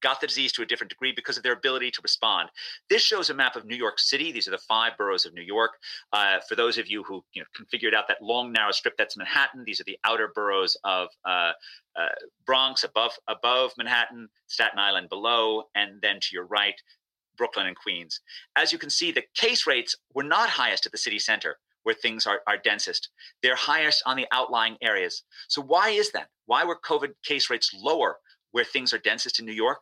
[0.04, 2.50] got the disease to a different degree because of their ability to respond.
[2.90, 4.30] This shows a map of New York City.
[4.30, 5.72] These are the five boroughs of New York.
[6.12, 8.70] Uh, for those of you who you know, can figure it out, that long narrow
[8.70, 9.64] strip that's Manhattan.
[9.64, 11.52] These are the outer boroughs of uh,
[11.96, 12.09] uh,
[12.44, 16.78] Bronx above above Manhattan, Staten Island below, and then to your right,
[17.38, 18.20] Brooklyn and Queens.
[18.57, 21.94] As you can see, the case rates were not highest at the city center where
[21.94, 23.11] things are, are densest.
[23.42, 25.23] They're highest on the outlying areas.
[25.49, 26.29] So, why is that?
[26.47, 28.18] Why were COVID case rates lower
[28.51, 29.79] where things are densest in New York?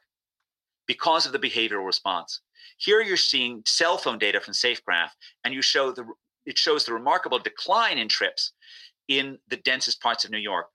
[0.86, 2.40] Because of the behavioral response.
[2.76, 5.10] Here you're seeing cell phone data from SafeGraph,
[5.44, 6.04] and you show the
[6.44, 8.52] it shows the remarkable decline in trips
[9.08, 10.66] in the densest parts of New York.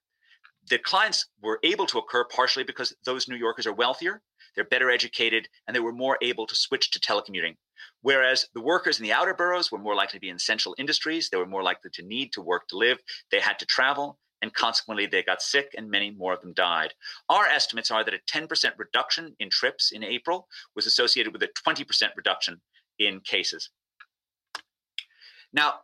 [0.69, 4.21] The declines were able to occur partially because those New Yorkers are wealthier,
[4.55, 7.55] they're better educated, and they were more able to switch to telecommuting.
[8.01, 11.29] Whereas the workers in the outer boroughs were more likely to be in essential industries,
[11.29, 12.99] they were more likely to need to work to live,
[13.31, 16.93] they had to travel, and consequently they got sick and many more of them died.
[17.29, 21.49] Our estimates are that a 10% reduction in trips in April was associated with a
[21.67, 21.85] 20%
[22.15, 22.61] reduction
[22.99, 23.69] in cases.
[25.53, 25.75] Now,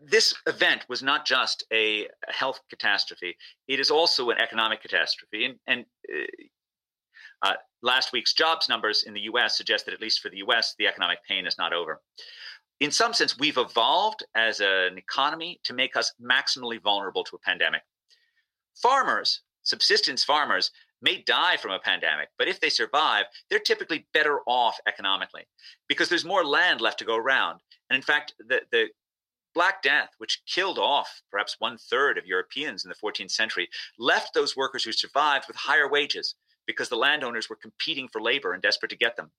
[0.00, 3.36] this event was not just a health catastrophe,
[3.68, 5.44] it is also an economic catastrophe.
[5.44, 6.26] And, and uh,
[7.42, 10.74] uh, last week's jobs numbers in the US suggest that, at least for the US,
[10.78, 12.00] the economic pain is not over.
[12.80, 17.38] In some sense, we've evolved as an economy to make us maximally vulnerable to a
[17.38, 17.82] pandemic.
[18.74, 24.40] Farmers, subsistence farmers, may die from a pandemic, but if they survive, they're typically better
[24.46, 25.46] off economically
[25.88, 27.60] because there's more land left to go around.
[27.90, 28.88] And in fact, the, the
[29.54, 34.32] Black Death, which killed off perhaps one third of Europeans in the 14th century, left
[34.32, 38.62] those workers who survived with higher wages because the landowners were competing for labor and
[38.62, 39.30] desperate to get them.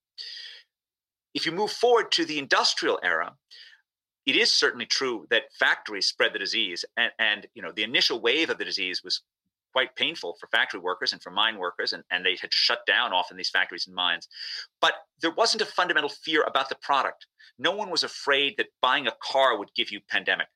[1.34, 3.34] If you move forward to the industrial era,
[4.26, 8.20] it is certainly true that factories spread the disease, and, and you know the initial
[8.20, 9.22] wave of the disease was
[9.72, 13.12] quite painful for factory workers and for mine workers, and, and they had shut down
[13.12, 14.28] often these factories and mines.
[14.80, 17.26] But there wasn't a fundamental fear about the product.
[17.58, 20.46] No one was afraid that buying a car would give you pandemic.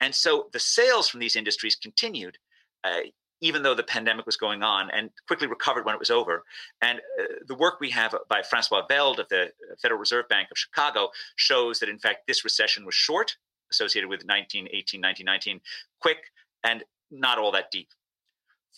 [0.00, 2.38] And so the sales from these industries continued,
[2.82, 3.00] uh,
[3.44, 6.44] even though the pandemic was going on and quickly recovered when it was over.
[6.80, 9.52] And uh, the work we have by Francois Veld of the
[9.82, 13.36] Federal Reserve Bank of Chicago shows that, in fact, this recession was short,
[13.70, 15.60] associated with 1918, 1919,
[16.00, 16.16] quick,
[16.64, 17.88] and not all that deep.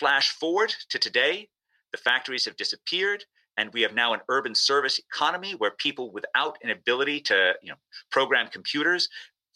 [0.01, 1.49] Flash forward to today,
[1.93, 3.25] the factories have disappeared.
[3.59, 7.71] And we have now an urban service economy where people without an ability to you
[7.71, 7.77] know,
[8.11, 9.09] program computers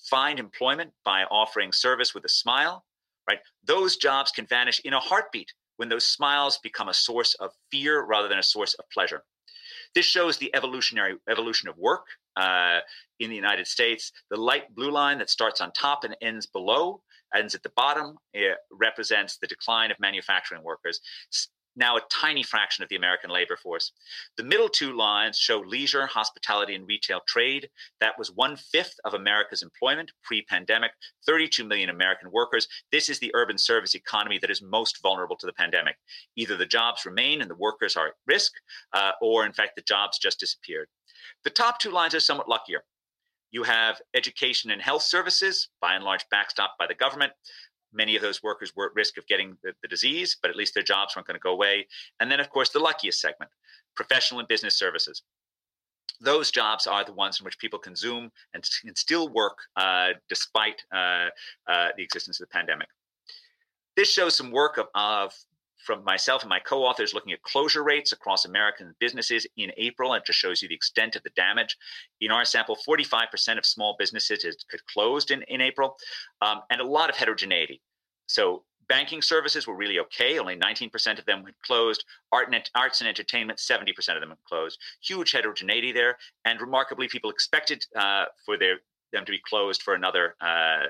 [0.09, 2.85] find employment by offering service with a smile
[3.31, 3.41] right?
[3.65, 8.05] Those jobs can vanish in a heartbeat when those smiles become a source of fear
[8.05, 9.23] rather than a source of pleasure.
[9.95, 12.81] This shows the evolutionary evolution of work uh,
[13.19, 14.13] in the United States.
[14.31, 17.03] The light blue line that starts on top and ends below,
[17.35, 21.01] ends at the bottom, it represents the decline of manufacturing workers
[21.81, 23.91] now a tiny fraction of the American labor force.
[24.37, 27.69] The middle two lines show leisure, hospitality, and retail trade.
[28.01, 30.93] That was one fifth of America's employment pre pandemic,
[31.27, 32.69] 32 million American workers.
[32.93, 35.97] This is the urban service economy that is most vulnerable to the pandemic.
[36.37, 38.53] Either the jobs remain and the workers are at risk,
[38.93, 40.89] uh, or in fact, the jobs just disappeared.
[41.43, 42.85] The top two lines are somewhat luckier.
[43.51, 47.33] You have education and health services, by and large backstopped by the government.
[47.93, 50.75] Many of those workers were at risk of getting the, the disease, but at least
[50.75, 51.87] their jobs weren't going to go away.
[52.21, 53.51] And then, of course, the luckiest segment
[53.97, 55.23] professional and business services.
[56.21, 60.83] Those jobs are the ones in which people consume and, can still work uh, despite
[60.95, 61.29] uh,
[61.67, 62.89] uh, the existence of the pandemic.
[63.97, 65.35] This shows some work of, of
[65.85, 70.15] from myself and my co-authors looking at closure rates across American businesses in April.
[70.15, 71.77] It just shows you the extent of the damage.
[72.21, 75.97] In our sample, 45% of small businesses had closed in, in April,
[76.43, 77.81] um, and a lot of heterogeneity.
[78.27, 80.39] So banking services were really okay.
[80.39, 82.05] Only 19% of them had closed.
[82.33, 84.79] Art and, arts and entertainment, 70% of them had closed.
[85.01, 86.19] Huge heterogeneity there.
[86.45, 88.79] And remarkably, people expected uh, for their
[89.13, 90.87] them to be closed for another uh,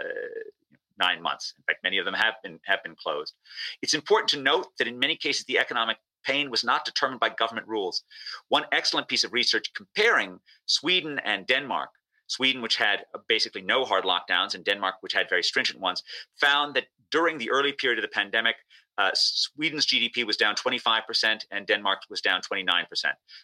[1.00, 1.54] nine months.
[1.58, 3.34] In fact, many of them have been have been closed.
[3.82, 7.30] It's important to note that in many cases the economic pain was not determined by
[7.30, 8.04] government rules.
[8.48, 11.90] One excellent piece of research comparing Sweden and Denmark,
[12.26, 16.02] Sweden, which had basically no hard lockdowns, and Denmark, which had very stringent ones,
[16.40, 18.56] found that during the early period of the pandemic,
[18.98, 22.84] uh, Sweden's GDP was down 25% and Denmark was down 29%.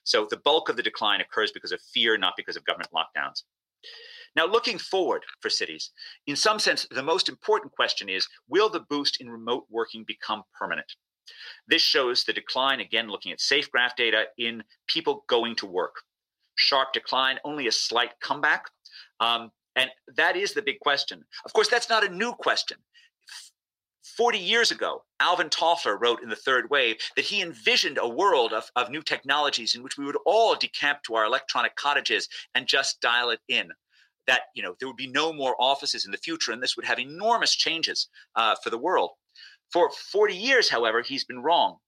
[0.05, 3.43] So the bulk of the decline occurs because of fear, not because of government lockdowns.
[4.37, 5.91] Now, looking forward for cities,
[6.27, 10.43] in some sense, the most important question is will the boost in remote working become
[10.59, 10.93] permanent?
[11.67, 15.97] This shows the decline, again, looking at SafeGraph data, in people going to work.
[16.55, 18.67] Sharp decline, only a slight comeback.
[19.21, 21.25] Um, and that is the big question.
[21.45, 22.77] Of course, that's not a new question.
[24.17, 28.53] 40 years ago, Alvin Toffler wrote in The Third Wave that he envisioned a world
[28.53, 32.67] of, of new technologies in which we would all decamp to our electronic cottages and
[32.67, 33.71] just dial it in
[34.27, 36.87] that you know there would be no more offices in the future, and this would
[36.87, 39.11] have enormous changes uh, for the world.
[39.73, 41.79] For 40 years, however, he's been wrong.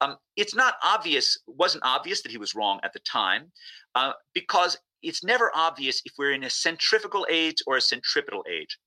[0.00, 3.50] Um, it's not obvious, wasn't obvious that he was wrong at the time,
[3.94, 8.78] uh, because it's never obvious if we're in a centrifugal age or a centripetal age.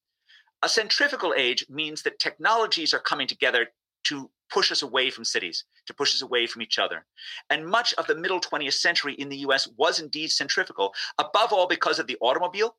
[0.62, 3.68] A centrifugal age means that technologies are coming together
[4.06, 7.06] to push us away from cities, to push us away from each other.
[7.50, 11.68] And much of the middle 20th century in the US was indeed centrifugal, above all
[11.68, 12.76] because of the automobile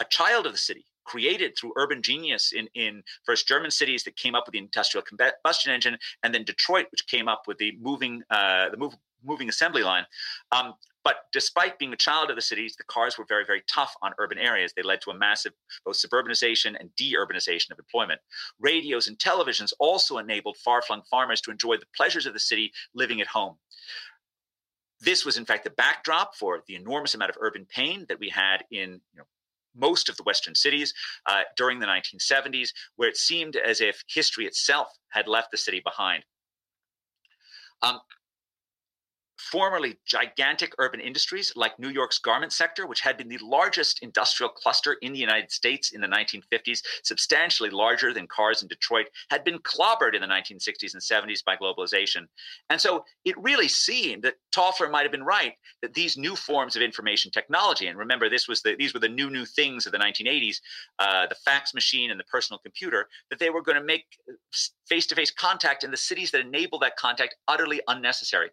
[0.00, 4.16] a child of the city, created through urban genius in, in first German cities that
[4.16, 7.76] came up with the industrial combustion engine, and then Detroit, which came up with the
[7.80, 10.04] moving uh, the move, moving assembly line.
[10.52, 10.74] Um,
[11.06, 14.12] but despite being a child of the cities, the cars were very, very tough on
[14.18, 14.72] urban areas.
[14.72, 15.52] They led to a massive
[15.84, 18.20] both suburbanization and deurbanization of employment.
[18.58, 22.72] Radios and televisions also enabled far flung farmers to enjoy the pleasures of the city
[22.92, 23.54] living at home.
[25.00, 28.28] This was, in fact, the backdrop for the enormous amount of urban pain that we
[28.28, 29.26] had in you know,
[29.76, 30.92] most of the Western cities
[31.26, 35.80] uh, during the 1970s, where it seemed as if history itself had left the city
[35.84, 36.24] behind.
[37.82, 38.00] Um,
[39.50, 44.50] formerly gigantic urban industries like New York's garment sector, which had been the largest industrial
[44.50, 49.44] cluster in the United States in the 1950s, substantially larger than cars in Detroit, had
[49.44, 52.26] been clobbered in the 1960s and 70s by globalization.
[52.70, 56.76] And so it really seemed that Toffler might have been right that these new forms
[56.76, 59.92] of information technology, and remember, this was the, these were the new, new things of
[59.92, 60.56] the 1980s,
[60.98, 64.04] uh, the fax machine and the personal computer, that they were going to make
[64.88, 68.50] face to face contact in the cities that enable that contact utterly unnecessary.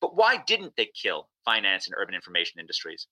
[0.00, 3.06] But why didn't they kill finance and urban information industries?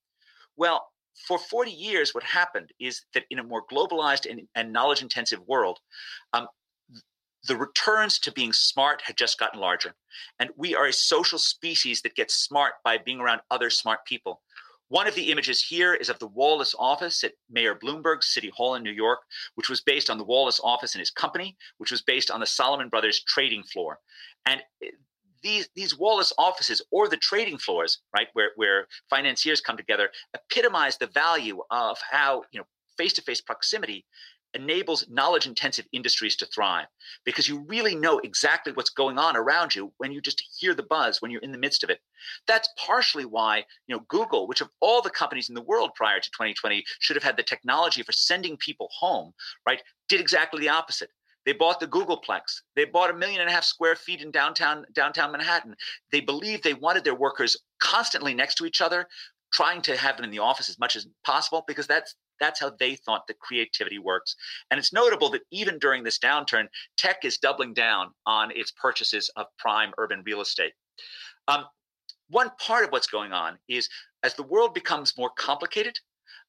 [0.57, 0.87] Well,
[1.27, 5.41] for 40 years, what happened is that in a more globalized and, and knowledge intensive
[5.47, 5.79] world,
[6.33, 6.49] um,
[7.47, 9.95] the returns to being smart had just gotten larger.
[10.39, 14.41] And we are a social species that gets smart by being around other smart people.
[14.89, 18.75] One of the images here is of the Wallace office at Mayor Bloomberg's City Hall
[18.75, 19.21] in New York,
[19.55, 22.47] which was based on the Wallace office and his company, which was based on the
[22.47, 23.99] Solomon Brothers trading floor.
[24.47, 24.91] And eh,
[25.45, 30.97] these these Wallace offices or the trading floors, right, where where financiers come together, epitomize
[30.97, 34.05] the value of how you know face-to-face proximity
[34.55, 36.87] enables knowledge intensive industries to thrive.
[37.25, 40.85] Because you really know exactly what's going on around you when you just hear the
[40.85, 41.99] buzz when you're in the midst of it.
[42.47, 46.21] That's partially why you know google which of all the companies in the world prior
[46.21, 49.33] to 2020 should have had the technology for sending people home
[49.67, 51.11] right did exactly the opposite
[51.47, 52.41] they bought the Googleplex.
[52.75, 55.77] They bought a million and a half square feet in downtown downtown Manhattan.
[56.11, 59.07] They believed they wanted their workers constantly next to each other,
[59.53, 62.73] trying to have them in the office as much as possible because that's that's how
[62.81, 64.35] they thought that creativity works.
[64.71, 69.31] And it's notable that even during this downturn, tech is doubling down on its purchases
[69.37, 70.73] of prime urban real estate.
[71.47, 71.65] Um,
[72.29, 73.89] one part of what's going on is
[74.23, 75.99] as the world becomes more complicated,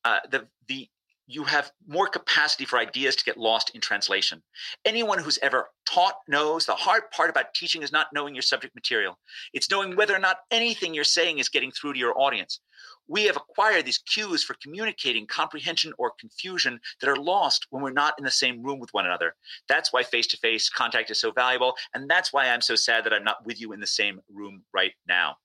[0.05, 0.89] uh, the the
[1.27, 4.43] you have more capacity for ideas to get lost in translation.
[4.85, 8.75] Anyone who's ever taught knows the hard part about teaching is not knowing your subject
[8.75, 9.17] material.
[9.53, 12.59] It's knowing whether or not anything you're saying is getting through to your audience.
[13.07, 17.91] We have acquired these cues for communicating comprehension or confusion that are lost when we're
[17.91, 19.35] not in the same room with one another.
[19.67, 21.75] That's why face to face contact is so valuable.
[21.93, 24.63] And that's why I'm so sad that I'm not with you in the same room
[24.73, 25.35] right now.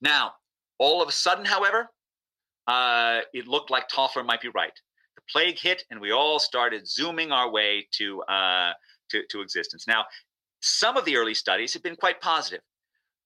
[0.00, 0.32] Now,
[0.78, 1.88] all of a sudden, however,
[2.66, 4.72] uh, it looked like Toffler might be right.
[5.16, 8.72] The plague hit, and we all started zooming our way to uh,
[9.10, 9.86] to, to existence.
[9.86, 10.04] Now,
[10.60, 12.60] some of the early studies have been quite positive.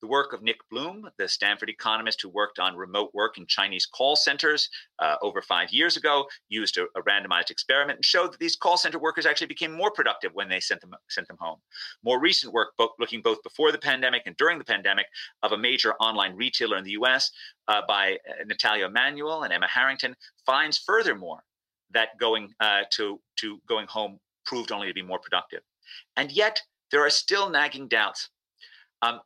[0.03, 3.85] The work of Nick Bloom, the Stanford economist who worked on remote work in Chinese
[3.85, 8.39] call centers uh, over five years ago, used a, a, randomized experiment and showed that
[8.39, 11.59] these call center workers actually became more productive when they sent them sent them home.
[12.03, 15.07] More recent work, looking both before the pandemic and during the pandemic,
[15.43, 17.31] of a major online retailer in the U.S.
[17.69, 21.43] Uh, by uh, Natalia Emanuel and Emma Harrington, finds furthermore
[21.91, 25.61] that going uh, to to going home proved only to be more productive,
[26.17, 28.31] and yet there are still nagging doubts.
[29.03, 29.21] Um,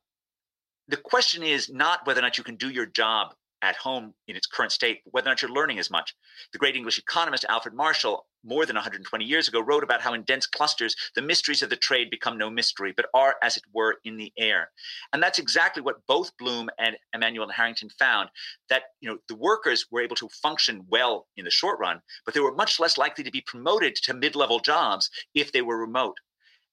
[0.89, 4.37] the question is not whether or not you can do your job at home in
[4.37, 6.15] its current state, but whether or not you're learning as much.
[6.53, 10.23] The great English economist Alfred Marshall, more than 120 years ago, wrote about how in
[10.25, 13.97] dense clusters, the mysteries of the trade become no mystery, but are, as it were,
[14.05, 14.71] in the air.
[15.15, 18.29] And that's exactly what both Bloom and Emmanuel and Harrington found
[18.69, 22.35] that you know the workers were able to function well in the short run, but
[22.35, 26.19] they were much less likely to be promoted to mid-level jobs if they were remote.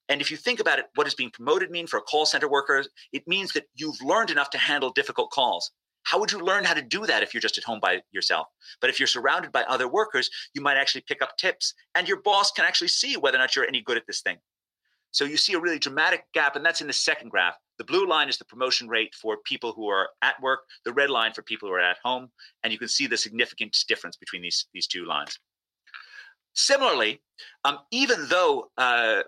[0.08, 2.48] And if you think about it, what does being promoted mean for a call center
[2.48, 2.84] worker?
[3.12, 5.70] It means that you've learned enough to handle difficult calls.
[6.04, 8.48] How would you learn how to do that if you're just at home by yourself?
[8.80, 12.20] But if you're surrounded by other workers, you might actually pick up tips, and your
[12.20, 14.38] boss can actually see whether or not you're any good at this thing.
[15.12, 17.54] So you see a really dramatic gap, and that's in the second graph.
[17.78, 21.10] The blue line is the promotion rate for people who are at work, the red
[21.10, 22.30] line for people who are at home,
[22.64, 25.38] and you can see the significant difference between these, these two lines.
[26.54, 27.22] Similarly,
[27.64, 29.22] um, even though uh,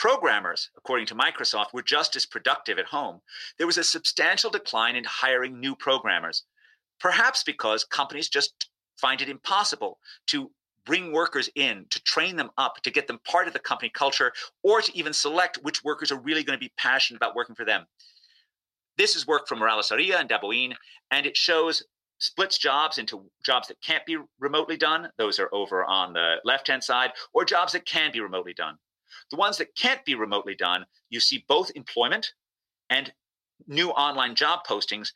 [0.00, 3.20] Programmers, according to Microsoft, were just as productive at home.
[3.58, 6.44] There was a substantial decline in hiring new programmers,
[6.98, 9.98] perhaps because companies just find it impossible
[10.28, 10.50] to
[10.86, 14.32] bring workers in, to train them up, to get them part of the company culture,
[14.62, 17.66] or to even select which workers are really going to be passionate about working for
[17.66, 17.84] them.
[18.96, 20.76] This is work from Morales Aria and Daboin,
[21.10, 21.82] and it shows
[22.20, 25.10] splits jobs into jobs that can't be remotely done.
[25.18, 28.78] Those are over on the left hand side, or jobs that can be remotely done.
[29.30, 32.32] The ones that can't be remotely done, you see both employment
[32.88, 33.12] and
[33.66, 35.12] new online job postings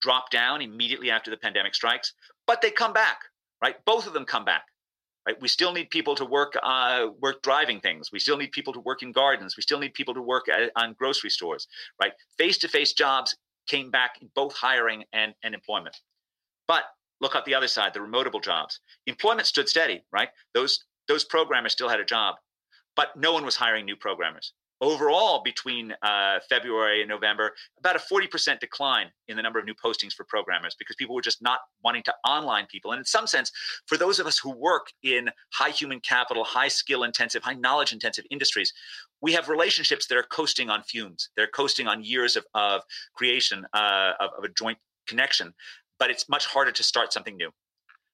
[0.00, 2.14] drop down immediately after the pandemic strikes,
[2.46, 3.20] but they come back,
[3.62, 3.76] right?
[3.84, 4.64] Both of them come back.
[5.26, 5.40] Right?
[5.40, 8.10] We still need people to work uh, work driving things.
[8.10, 9.54] We still need people to work in gardens.
[9.54, 11.68] We still need people to work at, on grocery stores.
[12.00, 12.12] Right?
[12.38, 13.36] Face to face jobs
[13.68, 16.00] came back in both hiring and, and employment.
[16.66, 16.84] But
[17.20, 18.80] look at the other side, the remotable jobs.
[19.06, 20.02] Employment stood steady.
[20.10, 20.30] Right?
[20.54, 22.36] Those those programmers still had a job
[22.96, 24.52] but no one was hiring new programmers.
[24.82, 29.74] Overall, between uh, February and November, about a 40% decline in the number of new
[29.74, 32.92] postings for programmers because people were just not wanting to online people.
[32.92, 33.52] And in some sense,
[33.86, 37.92] for those of us who work in high human capital, high skill intensive, high knowledge
[37.92, 38.72] intensive industries,
[39.20, 41.28] we have relationships that are coasting on fumes.
[41.36, 42.80] They're coasting on years of, of
[43.14, 45.52] creation uh, of, of a joint connection,
[45.98, 47.50] but it's much harder to start something new.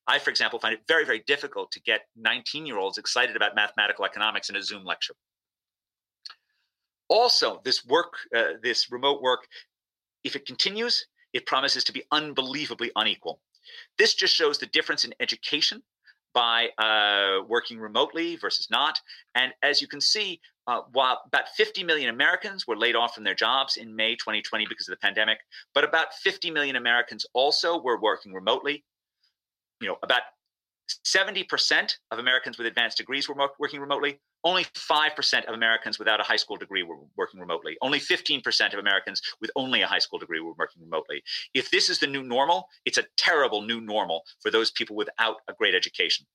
[0.08, 3.56] I, for example, find it very, very difficult to get 19 year olds excited about
[3.56, 5.14] mathematical economics in a Zoom lecture.
[7.08, 9.46] Also, this work, uh, this remote work,
[10.24, 13.40] if it continues, it promises to be unbelievably unequal.
[13.98, 15.82] This just shows the difference in education
[16.34, 19.00] by uh, working remotely versus not.
[19.34, 23.24] And as you can see, uh, while about 50 million Americans were laid off from
[23.24, 25.38] their jobs in May 2020 because of the pandemic,
[25.74, 28.84] but about 50 million Americans also were working remotely
[29.80, 30.22] you know, about
[31.04, 34.18] 70% of Americans with advanced degrees were working remotely.
[34.44, 37.76] Only 5% of Americans without a high school degree were working remotely.
[37.82, 41.22] Only 15% of Americans with only a high school degree were working remotely.
[41.54, 45.38] If this is the new normal, it's a terrible new normal for those people without
[45.48, 46.26] a great education.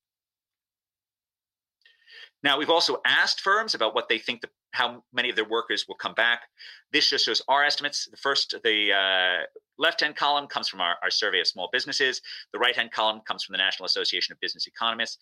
[2.44, 5.86] Now, we've also asked firms about what they think the, how many of their workers
[5.88, 6.42] will come back.
[6.92, 8.08] This just shows our estimates.
[8.10, 9.46] The first, the uh,
[9.78, 12.22] left-hand column comes from our, our survey of small businesses.
[12.54, 15.18] The right-hand column comes from the National Association of Business Economists.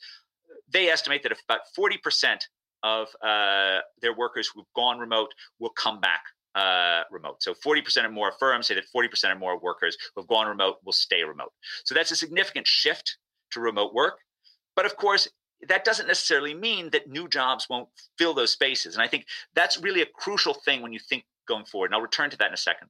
[0.72, 2.40] They estimate that about 40%
[2.84, 6.24] of uh, their workers who've gone remote will come back
[6.56, 7.44] uh, remote.
[7.44, 10.78] So 40% or more firms say that 40% or more workers who have gone remote
[10.84, 11.52] will stay remote.
[11.86, 13.18] So that's a significant shift
[13.52, 14.20] to remote work.
[14.76, 15.28] But of course,
[15.68, 18.96] that doesn't necessarily mean that new jobs won't fill those spaces.
[18.96, 21.88] And I think that's really a crucial thing when you think going forward.
[21.88, 22.90] And I'll return to that in a second.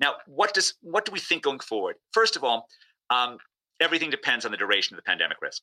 [0.00, 1.96] Now, what does what do we think going forward?
[2.12, 2.68] First of all,
[3.10, 3.38] um,
[3.80, 5.62] everything depends on the duration of the pandemic risk.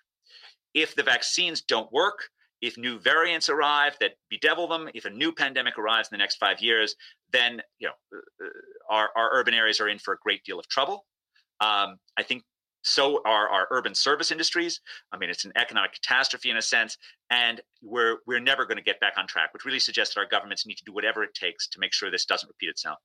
[0.74, 2.30] If the vaccines don't work,
[2.62, 6.38] if new variants arrive that bedevil them, if a new pandemic arrives in the next
[6.38, 6.96] five years,
[7.32, 10.60] then you know uh, uh, our, our urban areas are in for a great deal
[10.60, 11.06] of trouble.
[11.62, 12.44] Um, I think
[12.86, 14.80] so are our urban service industries.
[15.12, 16.98] I mean, it's an economic catastrophe in a sense,
[17.32, 20.28] and we're we're never going to get back on track, which really suggests that our
[20.28, 23.00] governments need to do whatever it takes to make sure this doesn't repeat itself.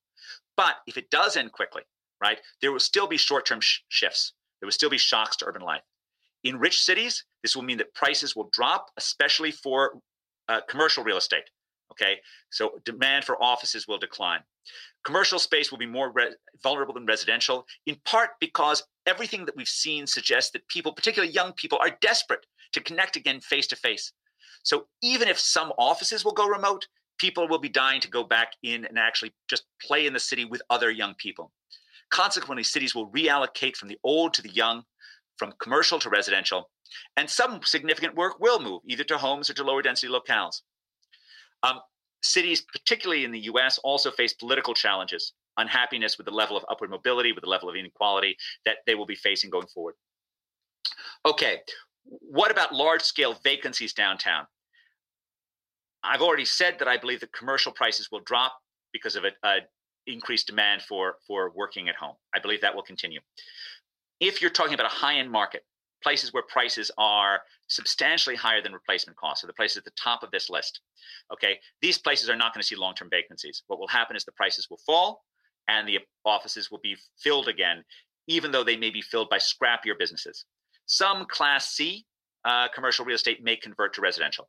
[0.57, 1.83] But if it does end quickly,
[2.21, 4.35] right, there will still be short-term sh- shifts.
[4.61, 5.83] There will still be shocks to urban life.
[6.45, 9.95] In rich cities, this will mean that prices will drop, especially for
[10.49, 11.45] uh, commercial real estate.
[11.93, 12.19] Okay,
[12.51, 14.41] so demand for offices will decline.
[15.05, 19.69] Commercial space will be more re- vulnerable than residential, in part because everything that we've
[19.69, 24.13] seen suggests that people, particularly young people, are desperate to connect again face to face.
[24.63, 26.87] So even if some offices will go remote,
[27.19, 30.45] people will be dying to go back in and actually just play in the city
[30.45, 31.53] with other young people.
[32.11, 34.83] Consequently, cities will reallocate from the old to the young,
[35.39, 36.71] from commercial to residential,
[37.17, 40.63] and some significant work will move either to homes or to lower density locales.
[41.63, 41.81] Um,
[42.23, 46.91] cities, particularly in the US, also face political challenges, unhappiness with the level of upward
[46.91, 49.95] mobility, with the level of inequality that they will be facing going forward.
[51.27, 51.61] Okay,
[52.05, 54.47] what about large scale vacancies downtown?
[56.03, 58.57] I've already said that I believe that commercial prices will drop
[58.93, 59.61] because of an
[60.07, 62.15] increased demand for, for working at home.
[62.35, 63.21] I believe that will continue.
[64.19, 65.65] If you're talking about a high end market,
[66.03, 70.23] places where prices are substantially higher than replacement costs, so the places at the top
[70.23, 70.81] of this list,
[71.33, 73.63] okay, these places are not going to see long term vacancies.
[73.67, 75.25] What will happen is the prices will fall
[75.69, 77.85] and the offices will be filled again,
[78.27, 80.45] even though they may be filled by scrappier businesses.
[80.87, 82.05] Some Class C
[82.45, 84.49] uh, commercial real estate may convert to residential.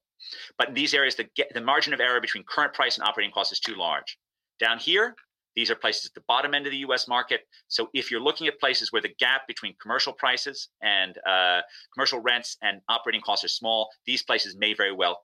[0.58, 3.52] But in these areas, the, the margin of error between current price and operating cost
[3.52, 4.18] is too large.
[4.60, 5.16] Down here,
[5.56, 7.42] these are places at the bottom end of the US market.
[7.68, 11.62] So if you're looking at places where the gap between commercial prices and uh,
[11.94, 15.24] commercial rents and operating costs are small, these places may very well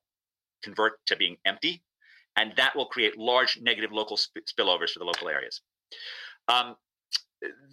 [0.63, 1.84] convert to being empty.
[2.36, 5.61] And that will create large negative local sp- spillovers for the local areas.
[6.47, 6.75] Um,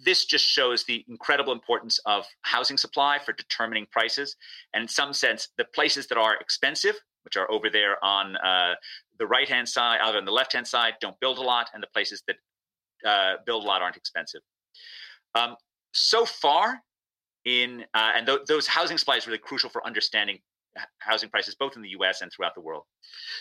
[0.03, 4.35] this just shows the incredible importance of housing supply for determining prices.
[4.73, 6.95] And in some sense, the places that are expensive,
[7.25, 8.75] which are over there on uh,
[9.19, 11.83] the right hand side, out on the left hand side, don't build a lot, and
[11.83, 12.37] the places that
[13.05, 14.41] uh, build a lot aren't expensive.
[15.33, 15.55] Um,
[15.91, 16.81] so far,
[17.45, 20.39] in uh, and th- those housing supply is really crucial for understanding
[20.99, 22.83] housing prices both in the US and throughout the world.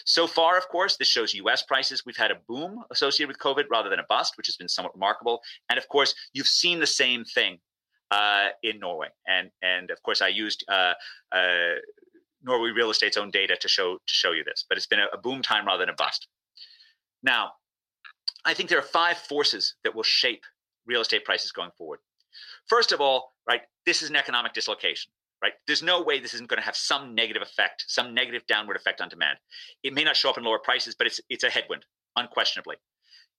[0.05, 2.05] So far, of course, this shows US prices.
[2.07, 4.95] We've had a boom associated with COVID rather than a bust, which has been somewhat
[4.95, 5.41] remarkable.
[5.69, 7.59] And of course, you've seen the same thing
[8.11, 9.09] uh, in Norway.
[9.27, 10.95] And and of course, I used uh,
[11.33, 11.75] uh,
[12.45, 14.65] Norway real estate's own data to show to show you this.
[14.69, 16.29] But it's been a, boom time rather than a bust.
[17.23, 17.53] Now,
[18.45, 20.45] I think there are five forces that will shape
[20.87, 22.01] real estate prices going forward.
[22.69, 25.11] First of all, right, this is an economic dislocation
[25.45, 25.53] right?
[25.67, 29.03] There's no way this isn't going to have some negative effect, some negative downward effect
[29.03, 29.37] on demand.
[29.83, 31.85] It may not show up in lower prices, but it's it's a headwind,
[32.17, 32.77] unquestionably.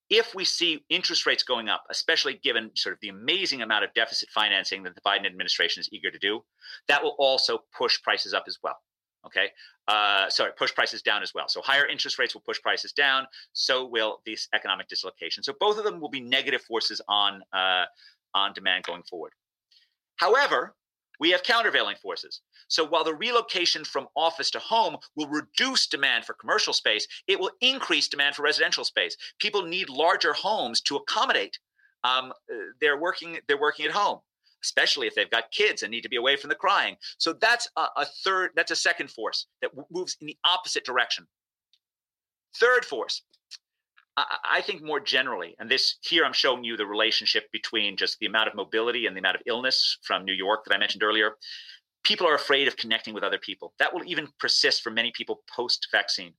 [0.08, 3.94] If we see interest rates going up, especially given sort of the amazing amount of
[3.96, 6.42] deficit financing that the Biden administration is eager to do,
[6.88, 8.78] that will also push prices up as well.
[9.26, 9.50] Okay,
[9.88, 11.48] uh, sorry, push prices down as well.
[11.48, 13.26] So higher interest rates will push prices down.
[13.54, 15.44] So will this economic dislocation.
[15.44, 17.86] So both of them will be negative forces on uh,
[18.34, 19.32] on demand going forward.
[20.18, 20.76] However,
[21.20, 22.42] we have countervailing forces.
[22.68, 27.40] So while the relocation from office to home will reduce demand for commercial space, it
[27.40, 29.16] will increase demand for residential space.
[29.40, 31.58] People need larger homes to accommodate
[32.06, 34.20] um, uh, they're working they're working at home,
[34.64, 36.96] especially if they've got kids and need to be away from the crying.
[37.18, 40.86] So that's a, a third that's a second force that w- moves in the opposite
[40.86, 41.28] direction.
[42.60, 43.22] Third force
[44.18, 48.28] I think more generally, and this here I'm showing you the relationship between just the
[48.28, 51.36] amount of mobility and the amount of illness from New York that I mentioned earlier.
[52.04, 53.74] People are afraid of connecting with other people.
[53.80, 56.34] That will even persist for many people post vaccine.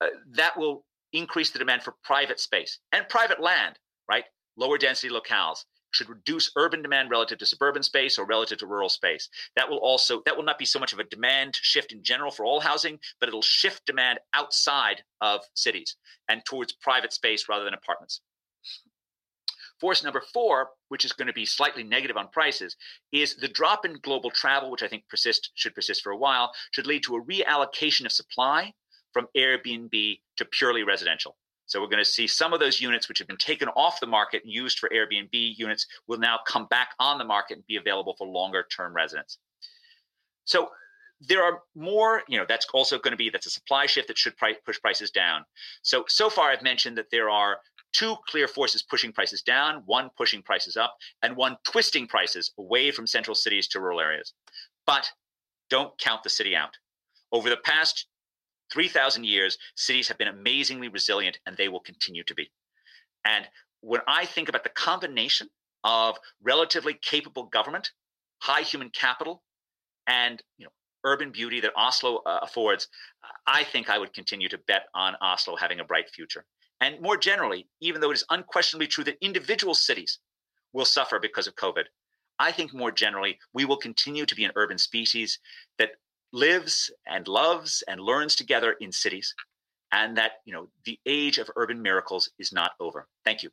[0.00, 3.78] Uh, that will increase the demand for private space and private land,
[4.08, 4.24] right?
[4.56, 5.64] Lower density locales
[5.94, 9.28] should reduce urban demand relative to suburban space or relative to rural space.
[9.56, 12.30] That will also that will not be so much of a demand shift in general
[12.30, 15.96] for all housing, but it'll shift demand outside of cities
[16.28, 18.20] and towards private space rather than apartments.
[19.80, 22.76] Force number four, which is going to be slightly negative on prices,
[23.12, 26.52] is the drop in global travel, which I think persist should persist for a while,
[26.70, 28.72] should lead to a reallocation of supply
[29.12, 31.36] from Airbnb to purely residential.
[31.66, 34.06] So we're going to see some of those units which have been taken off the
[34.06, 37.76] market and used for Airbnb units will now come back on the market and be
[37.76, 39.38] available for longer term residents.
[40.44, 40.70] So
[41.20, 44.18] there are more, you know, that's also going to be that's a supply shift that
[44.18, 45.44] should push prices down.
[45.82, 47.58] So so far I've mentioned that there are
[47.92, 52.90] two clear forces pushing prices down, one pushing prices up, and one twisting prices away
[52.90, 54.34] from central cities to rural areas.
[54.86, 55.08] But
[55.70, 56.76] don't count the city out.
[57.32, 58.06] Over the past
[58.74, 62.50] 3,000 years, cities have been amazingly resilient and they will continue to be.
[63.24, 63.46] And
[63.82, 65.48] when I think about the combination
[65.84, 67.92] of relatively capable government,
[68.42, 69.44] high human capital,
[70.08, 70.72] and you know
[71.04, 72.88] urban beauty that Oslo uh, affords,
[73.46, 76.44] I think I would continue to bet on Oslo having a bright future.
[76.80, 80.18] And more generally, even though it is unquestionably true that individual cities
[80.72, 81.84] will suffer because of COVID,
[82.40, 85.38] I think more generally we will continue to be an urban species
[85.78, 85.92] that
[86.34, 89.34] lives and loves and learns together in cities.
[89.92, 93.06] and that you know the age of urban miracles is not over.
[93.24, 93.50] Thank you.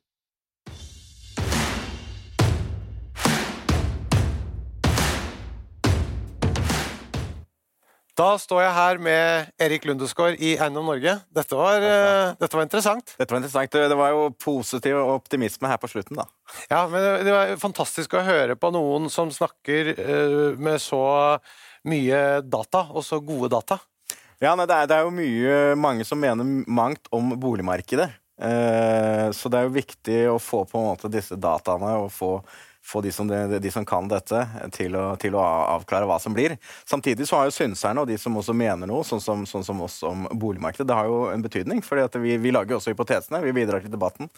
[8.18, 11.14] Da står jeg her med Erik Lundesgaard i Eiendom Norge.
[11.32, 13.14] Dette var, uh, dette var interessant.
[13.16, 13.72] Dette var interessant.
[13.72, 16.26] Det var jo positiv optimisme her på slutten, da.
[16.68, 21.00] Ja, men det, var fantastisk å høre på noen som snakker uh, med så
[21.88, 23.80] mye data, og så gode data.
[24.42, 28.10] Ja, nei, det, er, det er jo mye mange som mener mangt om boligmarkedet.
[28.42, 32.34] Uh, så det er jo viktig å få på en måte disse dataene og få
[32.84, 34.42] få de som, de, som kan dette,
[34.74, 35.44] til å, til å,
[35.76, 36.56] avklare hva som blir.
[36.88, 39.80] Samtidig så har jo synserne og de som også mener noe, sånn som, sånn som
[39.86, 41.84] oss om boligmarkedet, det har jo en betydning.
[41.86, 44.30] For vi, vi lager også hypotesene, vi bidrar til debatten.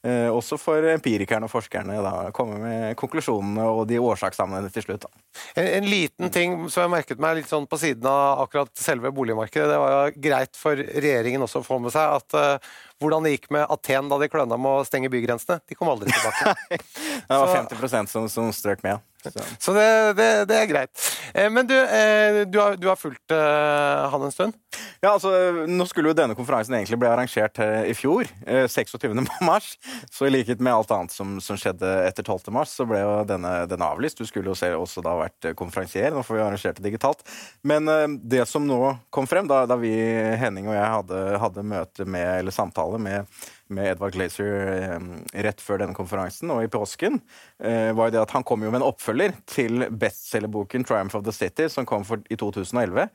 [0.00, 5.04] Eh, også for empirikerne og forskerne da, komme med konklusjonene og de årsakssammenhengene til slutt.
[5.52, 9.12] En, en, liten ting som jeg merket meg litt sånn på siden av akkurat selve
[9.12, 13.24] boligmarkedet, det var jo greit for regjeringen også å få med seg at uh, hvordan
[13.26, 15.60] det gikk med Aten da de kløna med å stenge bygrensene.
[15.68, 16.80] De kom aldri tilbake.
[17.28, 19.00] det var 50 som, som strøk med.
[19.22, 21.02] Så, så det, det, det, er greit.
[21.34, 24.56] Eh, men du, eh, du, har, du har fulgt eh, han en stund?
[25.02, 25.32] Ja, altså,
[25.68, 28.96] Nå skulle jo denne konferansen egentlig bli arrangert i fjor, 26.
[29.44, 29.74] mars.
[30.12, 32.48] Så i likhet med alt annet som, som skjedde etter 12.
[32.54, 34.20] mars, så ble jo denne, denne avlyst.
[34.20, 36.14] Du skulle jo se, også da vært konferansier.
[36.14, 37.24] Nå får vi arrangert det digitalt.
[37.66, 37.88] Men
[38.24, 38.80] det som nå
[39.12, 39.92] kom frem, da, da vi,
[40.40, 43.26] Henning og jeg, hadde, hadde møte med, eller samtale med
[43.70, 45.02] med Edvard Glazer eh,
[45.46, 47.20] rett før denne konferansen og i påsken,
[47.62, 51.24] eh, var jo det at han kom jo med en oppfølger til bestselgerboken 'Triumph of
[51.24, 53.08] the City', som kom for, i 2011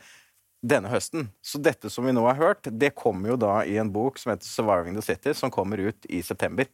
[0.66, 1.30] denne høsten.
[1.44, 4.32] Så dette som vi nå har hørt, det kommer jo da i en bok som
[4.32, 6.66] heter 'Surviving the City', som kommer ut i september.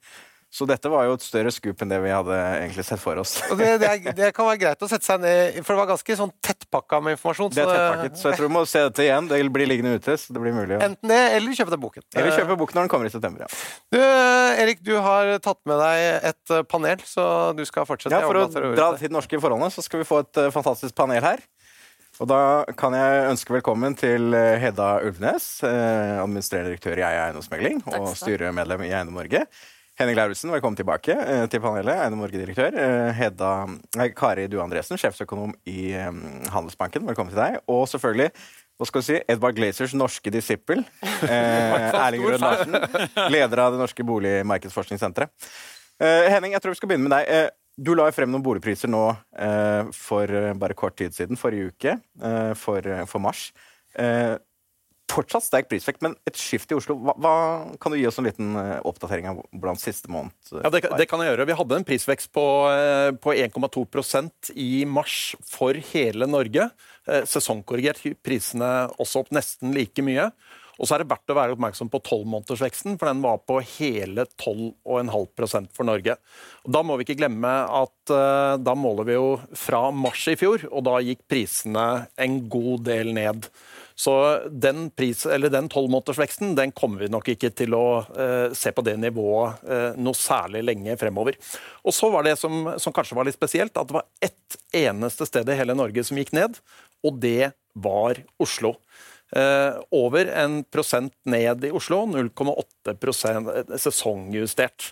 [0.52, 3.38] Så dette var jo et større skup enn det vi hadde egentlig sett for oss.
[3.56, 6.18] Det, det, er, det, kan være greit å sette seg ned For det var ganske
[6.20, 7.54] sånn tettpakka med informasjon.
[7.56, 9.30] Det er tettpakket, så jeg tror vi må se dette igjen.
[9.32, 10.18] Det blir liggende ute.
[10.20, 10.76] så det blir mulig.
[10.76, 10.90] Ja.
[10.90, 12.06] Enten det, eller kjøpe den boken.
[12.12, 13.64] Eller kjøpe boken når den kommer i september, ja.
[13.96, 13.98] Du,
[14.66, 17.26] Erik, du har tatt med deg et eh, panel, så
[17.56, 18.12] du skal fortsette.
[18.12, 21.00] Ja, For å dra til de norske forholdene, så skal vi få et uh, fantastisk
[21.00, 21.44] panel her.
[22.20, 22.42] Og da
[22.78, 28.84] kan jeg ønske velkommen til eh, Hedda Ulvnes, administrerende direktør i Eie Eiendomsmegling og styremedlem
[28.90, 29.48] i Eiendom Norge.
[30.02, 32.00] Henning Lauritzen, velkommen tilbake eh, til panelet.
[32.02, 32.74] Eiendom Norge-direktør.
[32.74, 33.52] Eh, Hedda
[34.18, 36.08] Kari Due Andresen, sjefsøkonom i eh,
[36.50, 37.06] Handelsbanken.
[37.06, 37.60] Velkommen til deg.
[37.70, 38.32] Og selvfølgelig
[38.82, 40.82] hva skal vi si, Edvard Glazers norske disippel.
[41.06, 42.80] Eh, Erling Rød Larsen,
[43.36, 45.52] leder av det norske boligmarkedsforskningssenteret.
[46.02, 47.30] Eh, Henning, jeg tror vi skal begynne med deg.
[47.30, 49.06] Eh, du la frem noen boligpriser nå
[49.96, 51.94] for bare kort tid siden, forrige uke,
[52.60, 53.46] for, for mars
[55.12, 56.96] fortsatt sterk prisvekt, men et skift i Oslo.
[57.02, 57.34] Hva, hva,
[57.82, 60.84] kan du gi oss en liten eh, oppdatering av hvordan siste måned eh, Ja, det,
[61.00, 61.48] det, kan jeg gjøre.
[61.50, 66.72] Vi hadde en prisvekst på, eh, på 1,2% i mars for hele Norge.
[67.28, 70.30] Sesongkorrigert prisene også opp nesten like mye.
[70.82, 74.26] Og så er det verdt å være oppmerksom på tolvmånedersveksten, for den var på hele
[74.42, 76.16] 12,5% for Norge.
[76.66, 77.52] Og da må vi ikke glemme
[77.82, 82.40] at uh, da måler vi jo fra mars i fjor, og da gikk prisene en
[82.50, 83.46] god del ned.
[84.02, 84.14] Så
[84.50, 85.24] den, pris,
[85.54, 87.86] den tolvmånedersveksten den kommer vi nok ikke til å
[88.18, 91.38] eh, se på det nivået eh, noe særlig lenge fremover.
[91.86, 95.28] Og så var det som, som, kanskje var litt spesielt, at det var ett eneste
[95.30, 96.58] sted i hele Norge som gikk ned,
[97.06, 98.74] og det var Oslo.
[99.38, 104.90] Eh, over en prosent ned i Oslo, 0,8% sesongjustert.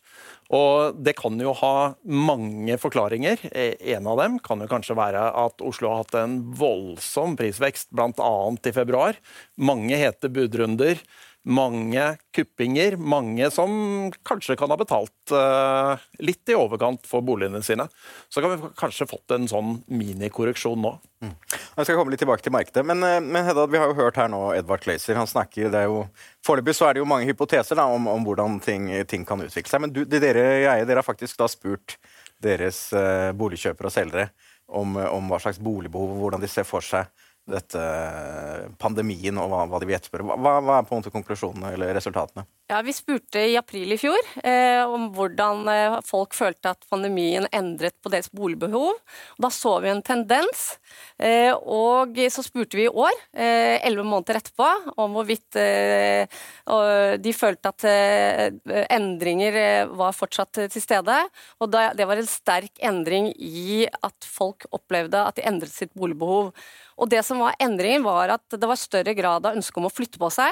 [0.50, 3.42] Og det kan jo ha mange forklaringer.
[3.54, 7.92] E, en av dem kan jo kanskje være at Oslo har hatt en voldsom prisvekst,
[7.94, 8.32] bl.a.
[8.66, 9.20] i februar.
[9.62, 10.98] Mange hete budrunder
[11.48, 12.98] mange kuppinger.
[12.98, 13.72] Mange som
[14.28, 17.88] kanskje kan ha betalt uh, litt i overkant for boligene sine.
[18.30, 20.94] Så kan vi kanskje fått en sånn minikorreksjon nå.
[21.24, 21.34] Mm.
[21.52, 22.84] Jeg skal komme litt tilbake til markedet.
[22.88, 25.20] Men, uh, men Hedda, vi har jo hørt her nå Edvard Glazer.
[25.20, 26.04] Han snakker, det er jo,
[26.46, 29.84] Foreløpig er det jo mange hypoteser da, om, om, hvordan ting, ting, kan utvikle seg.
[29.86, 31.98] Men du, dere, jeg, dere har faktisk da spurt
[32.44, 34.30] deres uh, boligkjøpere og selgere
[34.70, 37.10] om, om hva slags boligbehov og hvordan de ser for seg
[37.50, 37.82] dette
[38.82, 40.38] pandemien og hva, hva de vil etterspørre.
[40.38, 42.46] Hva, hva, er på en måte konklusjonene eller resultatene?
[42.70, 47.48] Ja, Vi spurte i april i fjor eh, om hvordan eh, folk følte at pandemien
[47.56, 49.00] endret på deres boligbehov.
[49.42, 50.78] Da så vi en tendens.
[51.18, 54.70] Eh, og så spurte vi i år, eh, elleve måneder etterpå,
[55.02, 56.40] om hvorvidt eh,
[57.18, 61.18] de følte at eh, endringer var fortsatt til stede.
[61.60, 65.96] Og da, det var en sterk endring i at folk opplevde at de endret sitt
[65.98, 66.54] boligbehov.
[67.00, 69.94] Og det som var endringen, var at det var større grad av ønske om å
[69.94, 70.52] flytte på seg,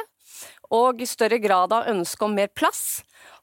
[0.73, 3.01] og større grad av ønske om mer plass.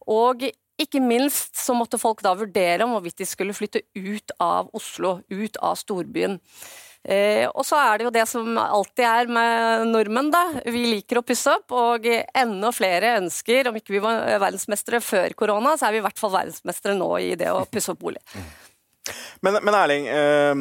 [0.09, 0.47] Og
[0.81, 5.21] ikke minst så måtte folk da vurdere om hvorvidt de skulle flytte ut av Oslo,
[5.31, 6.41] ut av storbyen.
[7.05, 10.45] Eh, og så er det jo det som alltid er med nordmenn, da.
[10.65, 15.37] Vi liker å pusse opp, og enda flere ønsker, om ikke vi var verdensmestere før
[15.37, 18.25] korona, så er vi i hvert fall verdensmestere nå i det å pusse opp bolig.
[19.45, 20.55] Men, men Erling, eh,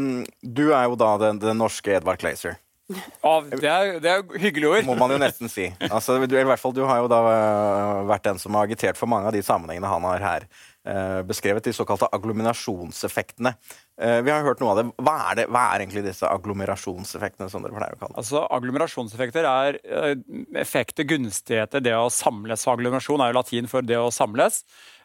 [0.43, 2.59] du er jo da den, den norske Edvard Glazer.
[2.91, 4.85] Ja, det er, det er hyggelige ord.
[4.87, 5.69] Må man jo nesten si.
[5.87, 8.99] Altså, du, i hvert fall, du har jo da øh, vært den som har agitert
[8.99, 13.53] for mange av de sammenhengene han har her øh, beskrevet, de såkalte agglominasjonseffektene.
[14.01, 14.85] Eh, vi har hørt noe av det.
[14.99, 15.47] Hva det.
[15.53, 17.47] hva er egentlig disse agglomerasjonseffektene?
[17.53, 18.19] som dere pleier å kalle det?
[18.25, 20.13] Altså, Agglomerasjonseffekter er uh,
[20.59, 22.67] effekter gunstigheter, det å samles.
[22.67, 24.63] Agglomerasjon er jo latin for det å samles.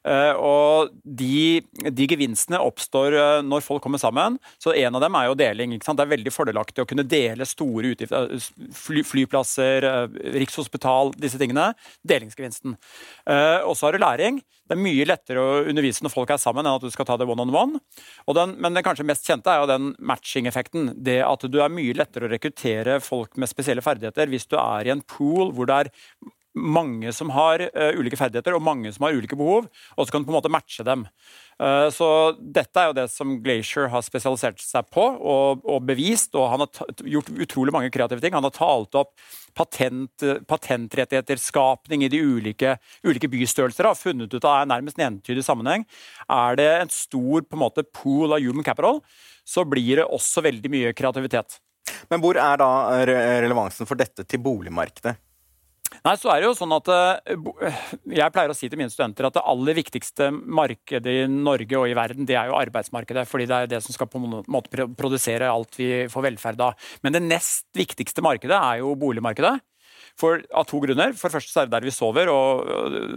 [0.09, 4.39] Uh, og de, de, gevinstene oppstår uh, når folk kommer sammen.
[4.63, 5.77] Så en av dem er jo deling.
[5.79, 8.33] Det er veldig fordelaktig å kunne dele store utgifter.
[8.75, 9.89] Fly, flyplasser,
[10.39, 11.71] Rikshospital, disse tingene.
[12.09, 12.77] Delingsgevinsten.
[13.69, 14.41] og så har du læring.
[14.69, 17.17] Det er mye lettere å undervise når folk er sammen, enn at du skal ta
[17.17, 17.81] det one on one.
[18.37, 20.93] Den, men den kanskje mest kjente er jo den matching-effekten.
[21.05, 24.89] Det at du er mye lettere å rekruttere folk med spesielle ferdigheter hvis du er
[24.89, 25.93] i en pool hvor det er
[26.59, 30.23] mange som har uh, ulike ferdigheter og mange som har ulike behov, og så kan
[30.23, 31.05] du på en måte matche dem.
[31.59, 36.35] Uh, så dette er jo det som Glacier har spesialisert seg på og, og bevist,
[36.39, 38.37] og han har gjort utrolig mange kreative ting.
[38.37, 39.15] Han har talt opp
[39.59, 45.45] patent, patentrettigheterskapning i de ulike, ulike bystørrelser og funnet ut av er nærmest en entydig
[45.47, 45.87] sammenheng.
[46.31, 49.03] Er det en stor på en måte, pool av human capital,
[49.49, 51.59] så blir det også veldig mye kreativitet.
[52.13, 52.71] Men hvor er da
[53.09, 55.17] relevansen for dette til boligmarkedet?
[56.05, 57.39] Nei, så er det jo sånn at eh,
[58.13, 61.89] Jeg pleier å si til mine studenter at det aller viktigste markedet i Norge og
[61.89, 63.25] i verden, det er jo arbeidsmarkedet.
[63.29, 66.93] Fordi det er det som skal på en måte produsere alt vi får velferd av.
[67.03, 69.57] Men det nest viktigste markedet er jo boligmarkedet.
[70.19, 71.13] For, av to grunner.
[71.15, 72.65] For det første så er det der vi sover, og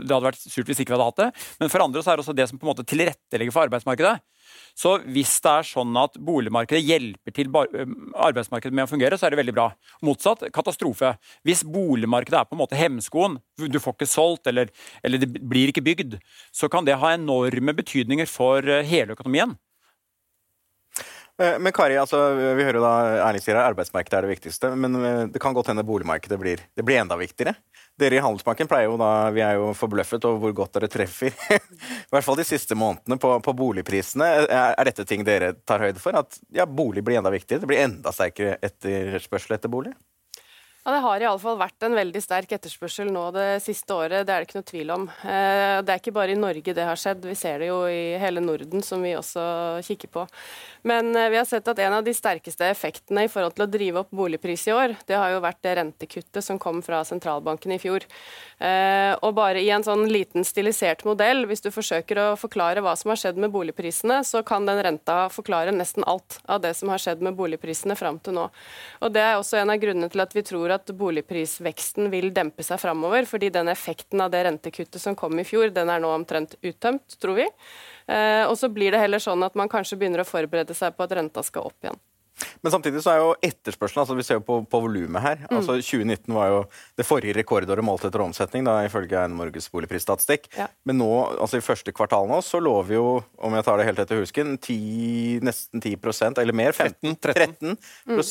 [0.03, 1.29] det hadde vært surt hvis ikke vi hadde hatt det.
[1.61, 4.19] Men for andre så er det også det som på en måte tilrettelegger for arbeidsmarkedet.
[4.77, 9.35] Så hvis det er sånn at boligmarkedet hjelper til arbeidsmarkedet med å fungere, så er
[9.35, 9.67] det veldig bra.
[10.05, 11.15] Motsatt katastrofe.
[11.47, 14.71] Hvis boligmarkedet er på en måte hemskoen, du får ikke solgt eller,
[15.05, 16.17] eller det blir ikke bygd,
[16.55, 19.57] så kan det ha enorme betydninger for hele økonomien.
[21.41, 22.93] Eh, men Kari, altså, vi hører jo da
[23.25, 24.71] Erling sier at arbeidsmarkedet er det viktigste.
[24.77, 27.55] Men eh, det kan godt hende boligmarkedet blir, det blir enda viktigere.
[27.99, 31.33] Dere i Handelsbanken pleier jo da, vi er jo forbløffet over hvor godt dere treffer.
[31.51, 34.29] I hvert fall de siste månedene på, på boligprisene.
[34.45, 36.17] Er, er, dette ting dere tar høyde for?
[36.17, 37.63] At ja, bolig blir enda viktigere?
[37.63, 39.95] Det blir enda sterkere etterspørsel etter bolig?
[40.83, 44.23] Ja, Det har i alle fall vært en veldig sterk etterspørsel nå det siste året,
[44.25, 45.03] det er det ikke noe tvil om.
[45.29, 48.17] Eh, det er ikke bare i Norge det har skjedd, vi ser det jo i
[48.17, 49.43] hele Norden, som vi også
[49.85, 50.23] kikker på.
[50.89, 53.69] Men eh, vi har sett at en av de sterkeste effektene i forhold til å
[53.69, 57.75] drive opp boligpris i år, det har jo vært det rentekuttet som kom fra sentralbanken
[57.75, 58.07] i fjor.
[58.57, 62.95] Eh, og bare i en sånn liten stilisert modell, hvis du forsøker å forklare hva
[62.97, 66.89] som har skjedd med boligprisene, så kan den renta forklare nesten alt av det som
[66.89, 68.49] har skjedd med boligprisene fram til nå.
[69.05, 72.31] Og det er også en av grunnene til at vi tror tror at boligprisveksten vil
[72.33, 75.99] dempe seg framover, fordi den effekten av det rentekuttet som kom i fjor, den er
[75.99, 77.47] nå omtrent uttømt, tror vi.
[78.07, 81.03] Eh, og så blir det heller sånn at man kanskje begynner å forberede seg på
[81.03, 81.99] at renta skal opp igjen.
[82.63, 85.43] Men samtidig så er jo etterspørselen altså Vi ser jo på, på volumet her.
[85.43, 85.59] Mm.
[85.59, 86.61] altså 2019 var jo
[86.97, 90.49] det forrige rekordåret målt etter omsetning, da, ifølge Norges boligprisstatistikk.
[90.57, 90.65] Ja.
[90.87, 93.89] Men nå, altså i første kvartal nå, så lå vi jo, om jeg tar det
[93.91, 96.73] helt etter husken, 10, nesten 10% eller mer.
[96.73, 97.75] 15, 13, 13
[98.15, 98.21] mm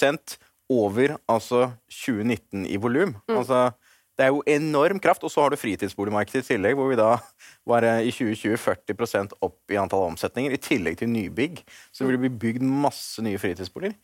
[0.71, 3.17] over altså 2019 i volum.
[3.29, 3.37] Mm.
[3.41, 3.71] Altså,
[4.19, 5.25] det er jo enorm kraft.
[5.25, 7.15] Og så har du fritidsboligmarkedet i tillegg, hvor vi da
[7.69, 11.63] var eh, i 2020 40% opp i antall omsetninger, i tillegg til nybygg.
[11.91, 13.97] Så det vil bli bygd masse nye fritidsboliger.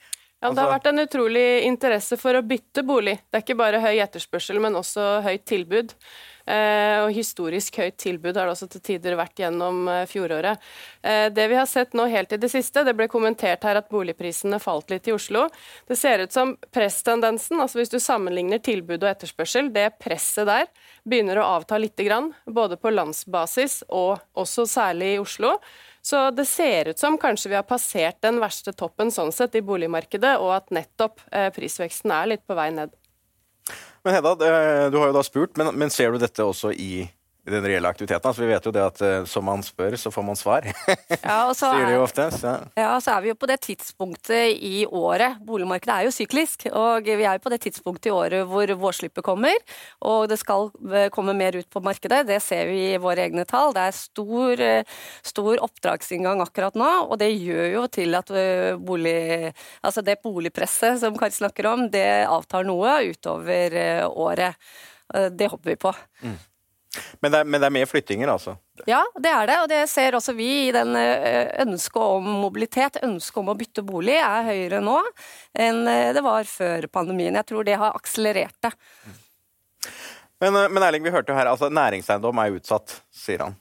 [0.46, 3.18] Ja, Det har vært en utrolig interesse for å bytte bolig.
[3.26, 5.94] Det er ikke bare høy etterspørsel, men også høyt tilbud.
[6.46, 10.62] Eh, og historisk høyt tilbud har det også til tider vært gjennom eh, fjoråret.
[11.02, 13.90] Eh, det vi har sett nå helt i det siste, det ble kommentert her at
[13.90, 15.48] boligprisene falt litt i Oslo.
[15.90, 20.70] Det ser ut som presstendensen, altså hvis du sammenligner tilbud og etterspørsel, det presset der
[21.02, 25.56] begynner å avta lite grann, både på landsbasis og også særlig i Oslo.
[26.06, 29.64] Så det ser ut som kanskje vi har passert den verste toppen sånn sett i
[29.66, 31.18] boligmarkedet, og at nettopp
[31.56, 32.92] prisveksten er litt på vei ned.
[34.06, 34.36] Men Hedda,
[34.86, 37.08] du har jo da spurt, men, men ser du dette også i
[37.46, 38.28] den reelle aktiviteten.
[38.28, 40.66] Altså, vi vet jo det at uh, som man spør, så får man svar.
[41.22, 42.26] Ja, og så Sier jo ofte.
[42.34, 42.54] Så.
[42.78, 45.38] Ja, så er vi jo på det tidspunktet i året.
[45.46, 46.66] Boligmarkedet er jo syklisk.
[46.72, 49.54] Og vi er jo på det tidspunktet i året hvor vårslippet kommer.
[50.06, 52.24] Og det skal eh, komme mer ut på markedet.
[52.28, 53.74] Det ser vi i våre egne tall.
[53.76, 58.30] Det er stor, eh, stor oppdragsinngang akkurat nå, og det gjør jo til at
[58.82, 59.52] bolig,
[59.86, 63.78] altså det boligpresset som Kari snakker om, det avtar noe utover
[64.08, 64.58] året.
[65.06, 65.92] Det håper vi på.
[66.26, 66.36] Mm.
[67.20, 68.56] Men det, er, men det er mer flyttinger, altså?
[68.88, 69.58] Ja, det er det.
[69.64, 73.00] Og det ser også vi i den eh, ønsket om mobilitet.
[73.06, 74.98] Ønsket om å bytte bolig er høyere nå
[75.56, 77.36] enn eh, det var før pandemien.
[77.40, 78.72] Jeg tror det har akselerert det.
[80.42, 83.60] Men, eh, men Erling, vi hørte jo her, altså næringseiendom er utsatt, sier han.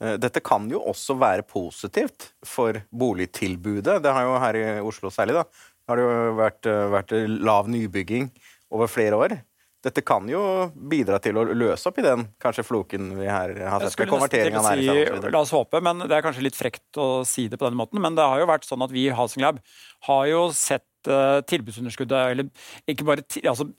[0.00, 3.98] Dette kan jo også være positivt for boligtilbudet.
[4.00, 5.42] Det har jo her i Oslo særlig, da,
[5.90, 7.12] har det jo vært, vært
[7.44, 8.30] lav nybygging
[8.72, 9.34] over flere år.
[9.80, 10.42] Dette kan jo
[10.90, 13.96] bidra til å løse opp i den kanskje floken vi her har sett.
[14.02, 15.24] med konvertering av næringseiendom.
[15.24, 17.78] Si, la oss håpe, men det er kanskje litt frekt å si det på den
[17.80, 18.02] måten.
[18.04, 19.62] Men det har jo vært sånn at vi i Housing Lab
[20.08, 23.70] har jo sett uh, tilbudsunderskuddet, eller ikke bare altså,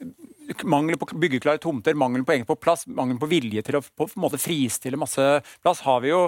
[0.68, 4.24] Mangel på byggeklare tomter, mangel på, på plass, mangel på vilje til å på en
[4.24, 5.24] måte fristille masse
[5.62, 6.26] plass, har vi jo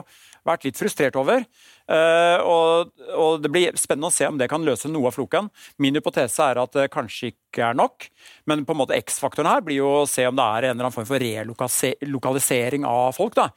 [0.48, 1.46] vært litt frustrert over.
[1.90, 5.50] Uh, og, og, Det blir spennende å se om det kan løse noe av floken.
[5.84, 8.08] Min hypotese er at det kanskje ikke er nok.
[8.50, 10.88] Men på en måte X-faktoren her blir jo å se om det er en eller
[10.88, 13.38] annen form for relokalisering av folk.
[13.40, 13.50] da.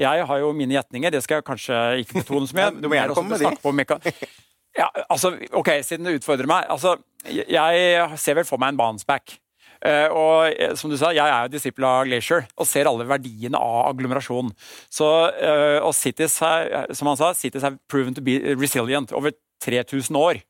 [0.00, 2.70] Jeg har jo mine gjetninger, det skal jeg kanskje ikke betone så mye.
[2.80, 3.36] Du må gjerne komme
[3.76, 4.30] med de.
[4.78, 6.68] Ja, altså, ok, Siden du utfordrer meg.
[6.70, 9.36] altså, Jeg ser vel for meg en bounceback.
[9.80, 13.06] Uh, og eh, som du sa, Jeg er jo disippel av Glacier og ser alle
[13.08, 14.52] verdiene av agglomerasjon.
[14.92, 19.32] Så, uh, og cities, er, som han sa, cities have proven to be resilient over
[19.64, 20.42] 3000 år.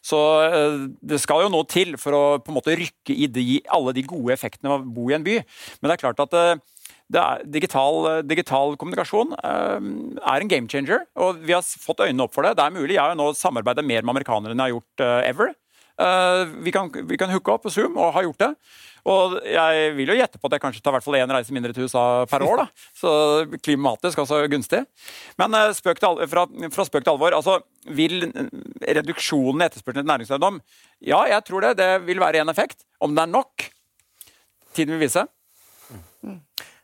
[0.00, 0.16] Så
[1.04, 4.06] det skal jo noe til for å på en måte rykke i de, alle de
[4.08, 5.34] gode effektene av å bo i en by.
[5.76, 11.52] Men det er klart at er, digital, digital, kommunikasjon er en game changer, og vi
[11.52, 12.54] har fått øynene opp for det.
[12.56, 12.94] Det er mulig.
[12.94, 15.52] Jeg har jo nå samarbeidet mer med amerikanere enn jeg har gjort ever.
[16.00, 18.50] Eh, vi kan, vi kan hooke opp på Zoom, og har gjort det.
[19.10, 21.72] Og jeg vil jo gjette på at jeg kanskje tar hvert fall én reise mindre
[21.76, 22.62] til USA per år.
[22.62, 22.84] da.
[23.00, 23.12] Så
[23.64, 24.82] klimatisk altså gunstig.
[25.40, 27.36] Men eh, spøk til, fra, fra, spøk til alvor.
[27.36, 27.58] altså
[27.96, 30.60] Vil reduksjonen i etterspørselen etter næringseiendom
[31.00, 31.76] Ja, jeg tror det.
[31.80, 32.84] Det vil være en effekt.
[33.00, 33.70] Om det er nok,
[34.76, 35.24] tiden vil vise.
[36.24, 36.40] Mm.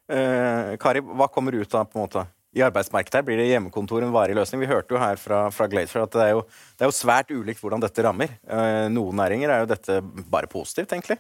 [0.06, 2.24] Eh, Kari, hva kommer ut av på en måte
[2.56, 4.62] i arbeidsmarkedet blir det hjemmekontor en varig løsning.
[4.64, 6.44] Vi hørte jo her fra, fra Glazer at det er, jo,
[6.76, 8.32] det er, jo, svært ulikt hvordan dette rammer.
[8.48, 10.00] Eh, noen næringer er jo dette
[10.32, 11.18] bare positivt, egentlig.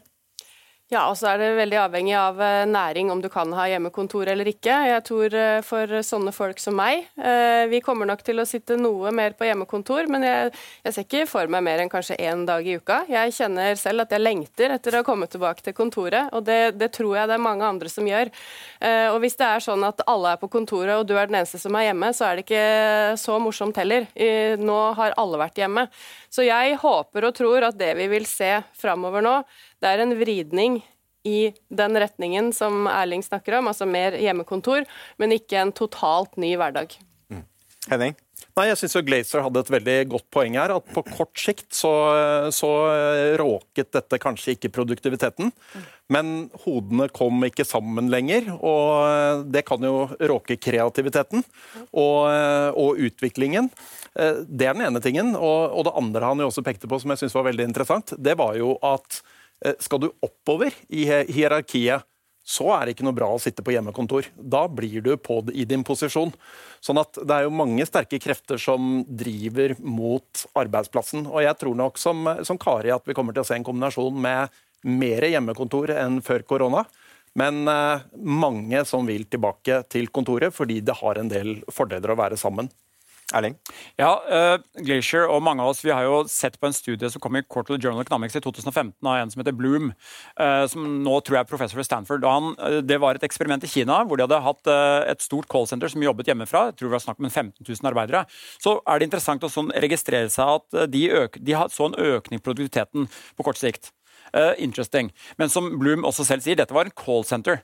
[0.86, 4.28] Ja, og så er det veldig avhengig av eh, næring om du kan ha hjemmekontor
[4.30, 4.70] eller ikke.
[4.86, 8.76] Jeg tror eh, for sånne folk som meg, eh, vi kommer nok til å sitte
[8.78, 10.52] noe mer på hjemmekontor, men jeg,
[10.86, 13.00] jeg ser ikke for meg mer enn kanskje én dag i uka.
[13.10, 16.92] Jeg kjenner selv at jeg lengter etter å komme tilbake til kontoret, og det, det
[16.94, 18.30] tror jeg det er mange andre som gjør.
[19.10, 21.58] Og hvis det er sånn at alle er på kontoret og du er den eneste
[21.58, 24.06] som er hjemme, så er det ikke så morsomt heller.
[24.60, 25.86] Nå har alle vært hjemme.
[26.30, 29.38] Så jeg håper og tror at det vi vil se framover nå,
[29.82, 30.80] det er en vridning
[31.26, 34.86] i den retningen som Erling snakker om, altså mer hjemmekontor,
[35.18, 36.94] men ikke en totalt ny hverdag.
[37.32, 37.42] Mm.
[37.90, 38.16] Henning?
[38.56, 40.72] Nei, jeg syns Glazer hadde et veldig godt poeng her.
[40.72, 41.90] At på kort sikt så,
[42.56, 42.70] så
[43.40, 45.52] råket dette kanskje ikke produktiviteten.
[46.12, 51.44] Men hodene kom ikke sammen lenger, og det kan jo råke kreativiteten
[51.90, 52.20] og,
[52.80, 53.68] og utviklingen.
[54.14, 55.34] Det er den ene tingen.
[55.36, 58.16] Og, og det andre han jo også pekte på, som jeg syns var veldig interessant,
[58.16, 59.45] det var jo at Eh,
[59.80, 62.04] skal du oppover i hierarkiet,
[62.46, 64.28] så er det ikke noe bra å sitte på hjemmekontor.
[64.38, 66.30] Da blir du på i din posisjon.
[66.84, 71.26] Sånn at det er jo mange sterke krefter som driver mot arbeidsplassen.
[71.26, 74.22] Og jeg tror nok som, som Kari at vi kommer til å se en kombinasjon
[74.22, 74.54] med
[74.86, 76.84] mer hjemmekontor enn før korona.
[77.36, 82.20] Men eh, mange som vil tilbake til kontoret fordi det har en del fordeler å
[82.22, 82.70] være sammen.
[83.34, 83.56] Erling?
[83.98, 87.22] Ja, uh, Glacier og mange av oss vi har jo sett på en studie som
[87.22, 89.90] kom i Quarterly Journal Economics i 2015 av en som heter Bloom,
[90.38, 92.26] uh, som nå tror jeg er professor ved Stanford.
[92.30, 94.72] Han, uh, det var et eksperiment i Kina hvor de hadde hatt
[95.10, 96.68] et stort callsenter som jobbet hjemmefra.
[96.70, 98.24] Jeg tror det var snakk om 15 000 arbeidere.
[98.62, 102.38] Så er det interessant å sånn registrere seg at de, øk, de så en økning
[102.38, 103.90] i produktiviteten på kort sikt.
[104.34, 105.10] Uh, interesting.
[105.38, 107.62] Men som Bloom også selv sier, dette var en callsenter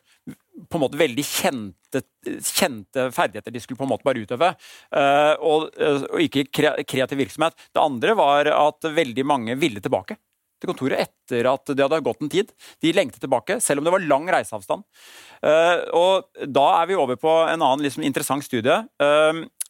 [0.68, 2.02] på en måte veldig kjente,
[2.44, 4.52] kjente, ferdigheter de skulle på en måte bare utøve.
[4.92, 7.56] Uh, og, uh, og, ikke kreativ virksomhet.
[7.72, 10.18] Det andre var at veldig mange ville tilbake
[10.62, 12.52] til kontoret etter at det hadde gått en tid.
[12.84, 14.84] De lengtet tilbake, selv om det var lang reiseavstand.
[15.42, 18.82] Uh, og Da er vi over på en annen liksom, interessant studie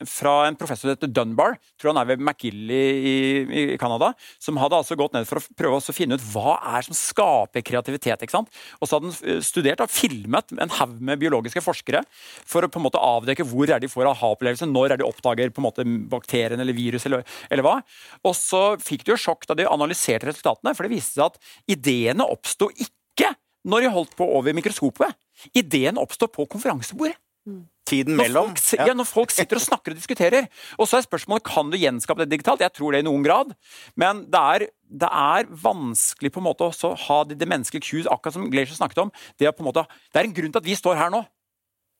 [0.08, 4.78] fra en professor som heter Dunbar, tror han er ved McGill i Canada, som hadde
[4.78, 8.22] altså gått ned for å prøve å finne ut hva er som skaper kreativitet.
[8.22, 8.52] ikke sant?
[8.80, 12.70] Og så hadde han eh, studert og filmet en haug med biologiske forskere for å
[12.72, 15.68] på en måte avdekke hvor er de får aha-opplevelse, når er de oppdager på en
[15.68, 17.78] måte bakterien eller virus eller, eller hva.
[18.26, 21.76] Og så fikk de jo sjokk da de analyserte resultatene, for det viste seg at
[21.76, 23.34] ideene oppsto ikke
[23.68, 25.14] når de holdt på over mikroskopet.
[25.58, 27.18] Ideen oppstår på konferansebordet.
[27.48, 28.52] Mm tiden mellom.
[28.52, 30.48] Når folk, ja, når folk sitter og snakker og diskuterer.
[30.78, 32.64] Og så er spørsmålet kan du gjenskape det digitalt.
[32.64, 33.52] Jeg tror det i noen grad.
[33.98, 34.66] Men det er,
[35.02, 38.48] det er vanskelig på en måte også å ha det, det menneskelige cues, akkurat som
[38.52, 39.12] Glacier snakket om.
[39.40, 41.24] Det er, på en måte, det er en grunn til at vi står her nå.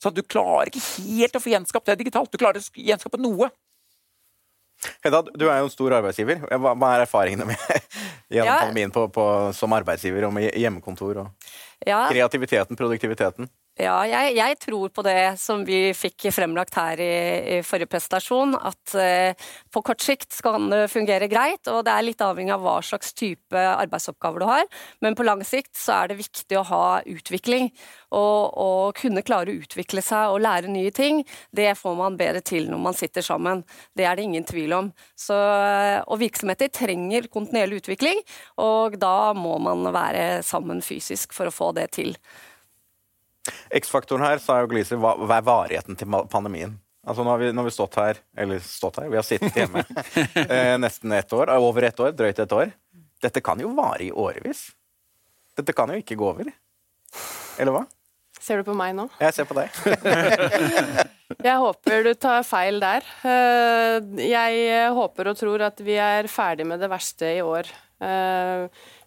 [0.03, 2.32] Så du klarer ikke helt å få gjenskapt det digitalt.
[2.32, 3.53] Du klarer å gjenskape noe.
[5.05, 6.40] Hedda, du er jo en stor arbeidsgiver.
[6.43, 7.61] Hva, hva er erfaringene med
[8.34, 8.62] gjennom Ja.
[8.64, 11.22] pandemien på, på, som arbeidsgiver og med hjemmekontor?
[11.22, 11.53] og
[11.86, 13.51] Ja, Kreativiteten, produktiviteten?
[13.80, 17.14] Ja, jeg, jeg tror på det som vi fikk fremlagt her i,
[17.54, 22.04] i forrige presentasjon, at eh, på kort sikt kan det fungere greit, og det er
[22.04, 24.68] litt avhengig av hva slags type arbeidsoppgaver du har.
[25.00, 26.82] Men på lang sikt så er det viktig å ha
[27.14, 27.72] utvikling,
[28.12, 31.24] og, og kunne klare å utvikle seg og lære nye ting.
[31.48, 33.64] Det får man bedre til når man sitter sammen.
[33.96, 34.92] Det er det ingen tvil om.
[35.16, 35.40] Så,
[36.04, 38.20] og virksomheter trenger kontinuerlig utvikling,
[38.60, 42.18] og da må man være sammen fysisk for å få det til.
[43.74, 46.76] X-faktoren her sa jo Gliser, hva, hva er varigheten til pandemien?
[47.03, 49.57] Altså Nå har vi, nå har vi stått her, eller stått her, vi har sittet
[49.59, 49.82] hjemme
[50.45, 52.70] eh, nesten ett år, eh, over ett år, drøyt ett år.
[53.22, 54.68] Dette kan jo vare i årevis.
[55.59, 56.53] Dette kan jo ikke gå over.
[57.59, 57.82] Eller hva?
[58.43, 59.09] Ser du på meg nå?
[59.22, 59.74] Jeg ser på deg.
[61.47, 63.07] Jeg håper du tar feil der.
[63.26, 67.70] Eh, Jeg håper og tror at vi er ferdig med det verste i år.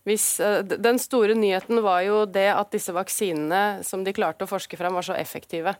[0.06, 4.45] Eh, Hvis, eh, den store nyheten var jo det at disse vaksinene som de klarte
[4.45, 5.76] å forske fram, var så effektive.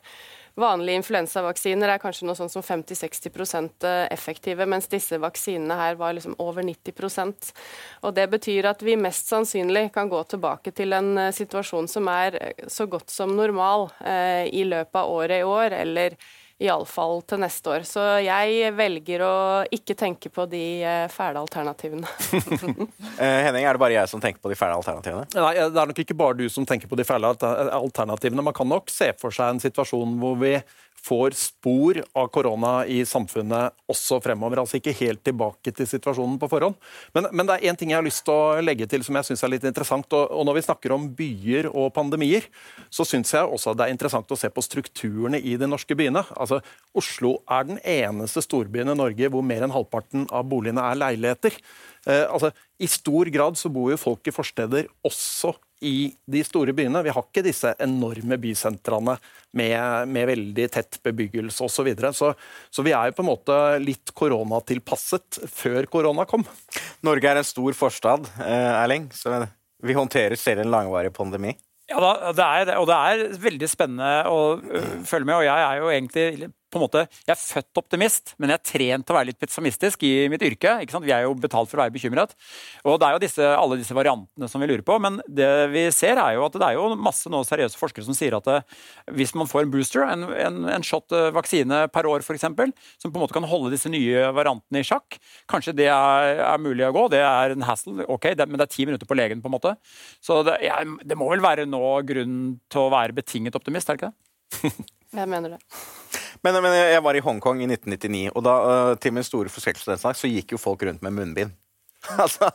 [0.56, 6.36] Vanlige influensavaksiner er kanskje noe sånn som 50-60% effektive, mens disse vaksinene her var liksom
[6.40, 7.52] over 90%
[8.04, 12.08] Og Det betyr at vi mest sannsynlig kan gå tilbake til en eh, situasjon som
[12.08, 16.16] er eh, så godt som normal eh, i løpet av året i år, eller
[16.62, 17.84] iallfall til neste år.
[17.88, 19.36] Så jeg velger å
[19.76, 22.08] ikke tenke på de eh, fæle alternativene.
[23.16, 25.24] Eh, Henning, er det bare jeg som tenker på de fæle alternativene?
[25.40, 28.44] Nei, Det er nok ikke bare du som tenker på de fæle alternativene.
[28.44, 30.52] Man kan nok se for seg en situasjon hvor vi
[31.06, 34.62] får spor av korona i samfunnet også fremover.
[34.62, 36.78] Altså ikke helt tilbake til situasjonen på forhånd.
[37.16, 39.30] Men, men det er én ting jeg har lyst til å legge til som jeg
[39.30, 40.08] syns er litt interessant.
[40.18, 42.48] Og, og når vi snakker om byer og pandemier,
[42.90, 46.26] så syns jeg også det er interessant å se på strukturene i de norske byene.
[46.36, 46.62] Altså,
[46.98, 51.60] Oslo er den eneste storbyen i Norge hvor mer enn halvparten av boligene er leiligheter.
[52.06, 52.52] Eh, altså,
[52.82, 55.54] I stor grad så bor jo folk i forsteder også
[55.84, 57.02] i de store byene.
[57.04, 59.18] Vi har ikke disse enorme bysentrene
[59.58, 61.76] med, med veldig tett bebyggelse osv.
[61.76, 62.14] Så, videre.
[62.14, 62.34] så
[62.72, 66.46] Så vi er jo på en måte litt koronatilpasset før korona kom.
[67.06, 69.46] Norge er en stor forstad, eh, Erling, så
[69.84, 71.54] vi håndterer selv en langvarig pandemi.
[71.86, 72.00] Ja,
[72.34, 75.36] det er, og det er veldig spennende å øh, følge med.
[75.38, 78.66] Og jeg er jo egentlig på en måte, jeg er født optimist, men jeg er
[78.68, 80.74] trent til å være litt pessimistisk i mitt yrke.
[80.84, 81.08] ikke sant?
[81.08, 82.36] Vi er jo betalt for å være bekymret.
[82.84, 84.98] Og det er jo disse, alle disse variantene som vi lurer på.
[85.00, 88.18] Men det vi ser er jo at det er jo masse nå seriøse forskere som
[88.18, 88.58] sier at det,
[89.16, 93.12] hvis man får en booster, en, en, en shot øh, vaksine per år f.eks., som
[93.12, 95.20] på en måte kan holde disse nye variantene i sjakk,
[95.52, 97.08] kanskje det er, er mulig å gå.
[97.16, 99.56] Det er en hassle, ok, det, men det er ti minutter på legen, på en
[99.56, 99.76] måte.
[100.24, 102.38] Så det, ja, det må vel være nå grunn
[102.72, 104.86] til å være betinget optimist, er det ikke det?
[105.16, 105.60] Jeg mener det.
[106.46, 109.98] Men, men jeg var i Hongkong i 1999, og da, eh, til min store forskrekkelse
[110.14, 111.56] så gikk jo folk rundt med munnbind.
[112.22, 112.52] altså,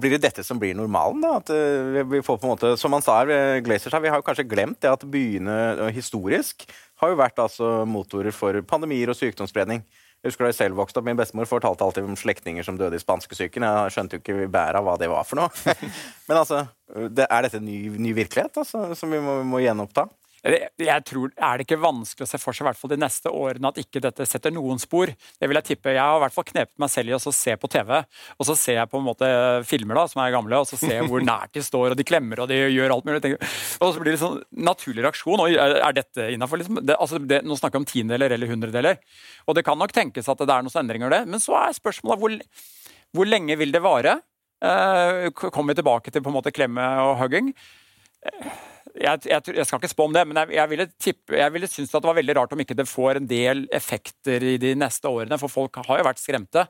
[0.00, 1.20] Blir det dette som blir normalen?
[1.20, 1.34] da?
[1.42, 4.22] At eh, vi- får på en måte, Som han sa, eh, Glazer sa, vi har
[4.22, 6.64] jo kanskje glemt det at byene historisk
[7.02, 9.84] har jo vært altså motorer for pandemier og sykdomsspredning.
[10.18, 12.96] Jeg husker da jeg selv vokste opp, Min bestemor fortalte alltid om slektninger som døde
[12.98, 13.62] i spanskesyken.
[13.62, 15.52] Jeg skjønte jo ikke bæret av hva det var for noe.
[16.28, 16.64] Men altså,
[17.12, 20.08] det, er dette ny, ny virkelighet altså, som vi må, må gjenoppta?
[20.38, 23.30] Jeg, tror, Er det ikke vanskelig å se for seg i hvert fall de neste
[23.34, 25.10] årene at ikke dette setter noen spor?
[25.10, 25.94] Det vil Jeg tippe.
[25.96, 27.90] Jeg har i hvert fall knepet meg selv i å se på TV,
[28.38, 29.30] og så ser jeg på en måte
[29.66, 32.06] filmer da, som er gamle, og så ser jeg hvor nært de står, og de
[32.06, 33.34] klemmer og de gjør alt mulig.
[33.82, 35.42] Og så blir det sånn naturlig reaksjon.
[35.42, 36.62] Og er, dette innafor?
[36.62, 36.80] Liksom?
[36.86, 39.02] Det, altså, det, nå snakker vi om tiendedeler eller hundredeler.
[39.50, 41.76] Og det kan nok tenkes at det er noen endringer i det, men så er
[41.76, 42.38] spørsmålet hvor,
[43.16, 44.20] hvor lenge vil det vare?
[44.58, 47.52] Eh, kommer vi tilbake til på en måte klemme og hugging?
[48.94, 51.70] Jeg, jeg, jeg skal ikke spå om det, men jeg, jeg ville, tippe, jeg ville
[51.70, 54.74] synes at det var veldig rart om ikke det får en del effekter i de
[54.78, 56.66] neste årene, for folk har jo vært skremte.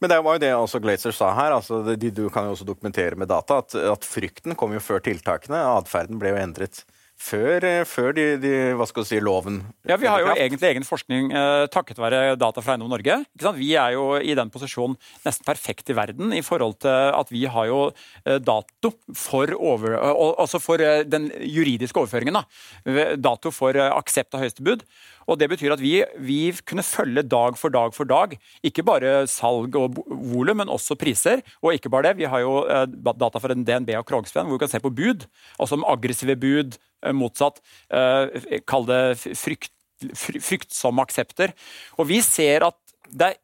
[0.00, 1.54] Men det var jo det også Glazer sa her.
[1.56, 5.00] altså de, Du kan jo også dokumentere med data at, at frykten kom jo før
[5.04, 5.60] tiltakene.
[5.80, 6.82] Atferden ble jo endret
[7.20, 9.58] før, eh, før de, de, hva skal du si, loven
[9.88, 13.18] Ja, Vi har jo egentlig egen forskning eh, takket være data fra Eiendom Norge.
[13.58, 14.96] Vi er jo i den posisjonen
[15.26, 17.82] nesten perfekt i verden i forhold til at vi har jo
[18.24, 22.40] eh, dato for, over, eh, al- altså for den juridiske overføringen.
[22.40, 23.08] Da.
[23.20, 24.84] Dato for aksept av høyeste bud.
[25.30, 28.32] Og Det betyr at vi, vi kunne følge dag for dag for dag.
[28.66, 31.44] Ikke bare salg og volum, men også priser.
[31.62, 32.64] Og ikke bare det, vi har jo
[32.98, 35.28] data fra DNB og Krogsvenn hvor vi kan se på bud.
[35.60, 36.80] Altså om aggressive bud,
[37.16, 37.60] motsatt.
[37.90, 39.72] eh, Kall det frykt,
[40.16, 41.54] fryktsomme aksepter.
[41.98, 42.78] Og vi ser at
[43.10, 43.40] det er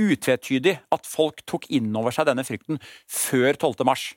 [0.00, 2.78] utvetydig at folk tok inn over seg denne frykten
[3.10, 3.84] før 12.
[3.84, 4.14] mars.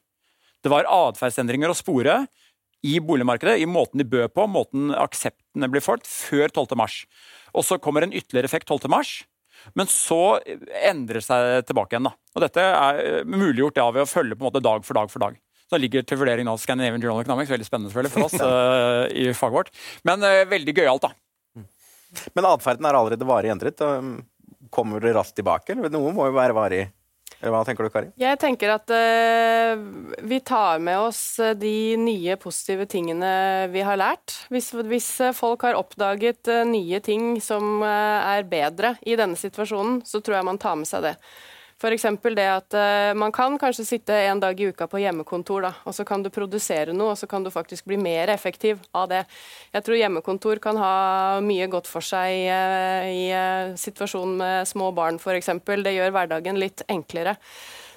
[0.64, 2.26] Det var atferdsendringer å spore.
[2.84, 6.76] i boligmarkedet, i måten de bød på, måten akseptene blir fått, før 12.
[6.76, 7.06] mars.
[7.56, 8.90] Og så kommer en ytterligere effekt 12.
[8.92, 9.24] mars.
[9.72, 10.42] Men så
[10.84, 12.10] endrer det seg tilbake igjen.
[12.10, 12.12] da.
[12.36, 15.12] Og Dette er eh, muliggjort ja, ved å følge på en måte dag for dag
[15.14, 15.38] for dag.
[15.74, 19.08] Så det ligger til vurdering nå Scandinavian Journal Economics, veldig spennende selvfølgelig for oss uh,
[19.24, 19.72] i faget vårt.
[20.06, 21.16] Men uh, veldig gøyalt, da.
[22.38, 23.82] Men atferden er allerede varig endret.
[24.70, 25.74] Kommer det raskt tilbake?
[25.74, 25.90] Eller?
[25.90, 26.84] Noe må jo være varig
[27.42, 28.12] hva tenker du, Kari?
[28.22, 29.82] Jeg tenker at uh,
[30.30, 31.24] vi tar med oss
[31.60, 33.32] de nye positive tingene
[33.74, 34.38] vi har lært.
[34.54, 37.90] Hvis, hvis folk har oppdaget uh, nye ting som uh,
[38.30, 41.18] er bedre i denne situasjonen, så tror jeg man tar med seg det.
[41.84, 42.06] F.eks.
[42.32, 45.96] det at uh, man kan kanskje sitte en dag i uka på hjemmekontor, da, og
[45.96, 49.26] så kan du produsere noe, og så kan du faktisk bli mer effektiv av det.
[49.76, 50.96] Jeg tror hjemmekontor kan ha
[51.44, 55.52] mye godt for seg uh, i uh, situasjonen med små barn, f.eks.
[55.84, 57.36] Det gjør hverdagen litt enklere.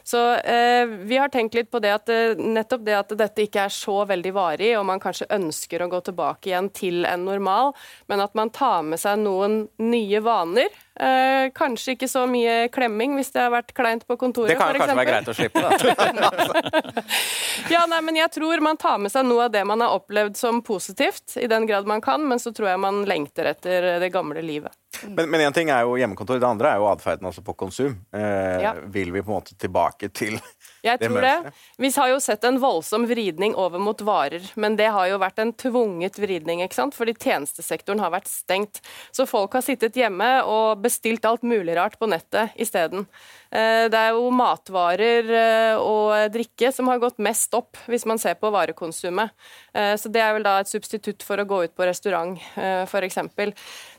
[0.06, 3.72] Så eh, vi har tenkt litt på det at nettopp det at dette ikke er
[3.74, 7.72] så veldig varig, og man kanskje ønsker å gå tilbake igjen til en normal,
[8.06, 10.70] men at man tar med seg noen nye vaner
[11.00, 14.54] Eh, kanskje ikke så mye klemming hvis det har vært kleint på kontoret.
[14.54, 16.30] Det kan jo kanskje være greit å slippe, da.
[17.74, 20.38] ja, nei, men jeg tror man tar med seg noe av det man har opplevd
[20.40, 24.08] som positivt, i den grad man kan, men så tror jeg man lengter etter det
[24.14, 24.72] gamle livet.
[25.04, 27.98] Men én ting er jo hjemmekontor, det andre er jo atferden altså på konsum.
[28.16, 28.72] Eh, ja.
[28.92, 30.40] Vil vi på en måte tilbake til
[30.86, 31.52] jeg tror det.
[31.82, 35.42] Vi har jo sett en voldsom vridning over mot varer, men det har jo vært
[35.42, 36.96] en tvunget vridning, ikke sant?
[36.96, 38.80] fordi tjenestesektoren har vært stengt.
[39.14, 43.08] Så folk har sittet hjemme og bestilt alt mulig rart på nettet isteden.
[43.56, 48.20] Eh, det er jo matvarer eh, og drikke som har gått mest opp, hvis man
[48.20, 49.32] ser på varekonsumet.
[49.72, 53.18] Eh, så det er vel da et substitutt for å gå ut på restaurant, f.eks.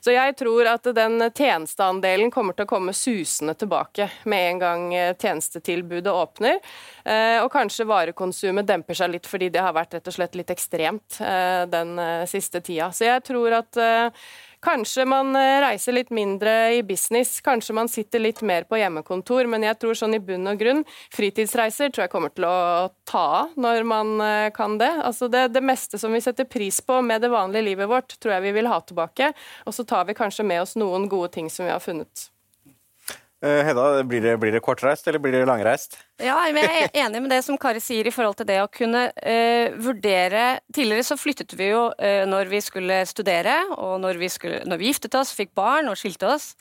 [0.04, 4.84] Så jeg tror at den tjenesteandelen kommer til å komme susende tilbake med en gang
[5.20, 6.60] tjenestetilbudet åpner.
[7.44, 11.20] Og kanskje varekonsumet demper seg litt fordi det har vært rett og slett litt ekstremt
[11.72, 11.98] den
[12.30, 12.92] siste tida.
[12.96, 13.82] Så jeg tror at
[14.66, 19.46] Kanskje man eh, reiser litt mindre i business, kanskje man sitter litt mer på hjemmekontor,
[19.52, 20.82] men jeg tror sånn i bunn og grunn
[21.14, 24.90] fritidsreiser tror jeg kommer til å ta av når man eh, kan det.
[25.06, 28.38] Altså det, det meste som vi setter pris på med det vanlige livet vårt, tror
[28.38, 29.32] jeg vi vil ha tilbake.
[29.66, 32.30] Og så tar vi kanskje med oss noen gode ting som vi har funnet.
[33.46, 36.00] Eh, Hedda, blir det, blir det, kortreist eller blir det langreist?
[36.18, 39.04] Ja, Jeg er enig med det som Kari sier i forhold til det å kunne
[39.14, 44.32] uh, vurdere Tidligere så flyttet vi jo uh, når vi skulle studere, og når vi,
[44.34, 46.56] skulle, når vi giftet oss, fikk barn og skilte oss.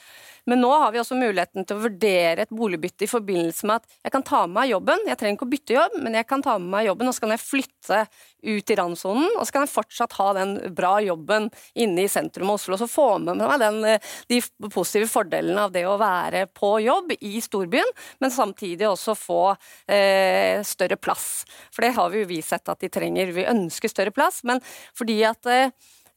[0.46, 3.96] Men nå har vi også muligheten til å vurdere et boligbytte i forbindelse med at
[4.04, 5.08] jeg kan ta med meg jobben.
[5.08, 7.24] Jeg trenger ikke å bytte jobb, men jeg kan ta med meg jobben, og så
[7.24, 8.04] kan jeg flytte
[8.46, 9.28] ut i randsonen.
[9.36, 12.76] Og så kan jeg fortsatt ha den bra jobben inne i sentrum av Oslo.
[12.76, 16.76] Og så få med meg den, eh, de positive fordelene av det å være på
[16.84, 19.42] jobb i storbyen, men samtidig også få
[19.88, 21.44] eh, større plass.
[21.74, 23.34] For det har vi jo vi sett at de trenger.
[23.36, 24.62] Vi ønsker større plass, men
[24.96, 25.74] fordi at eh,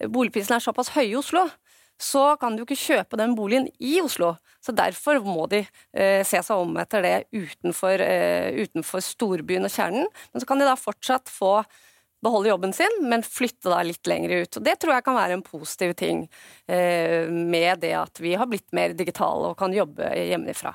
[0.08, 1.48] boligprisene er såpass høye i Oslo,
[2.00, 4.38] så kan du ikke kjøpe den boligen i Oslo.
[4.64, 9.74] Så derfor må de eh, se seg om etter det utenfor, eh, utenfor, storbyen og
[9.74, 10.08] kjernen.
[10.32, 11.58] Men så kan de da fortsatt få
[12.24, 14.60] beholde jobben sin, men flytte da litt lenger ut.
[14.60, 16.26] Og Det tror jeg kan være en positiv ting
[16.68, 20.74] eh, med det at vi har blitt mer digitale og kan jobbe hjemmefra.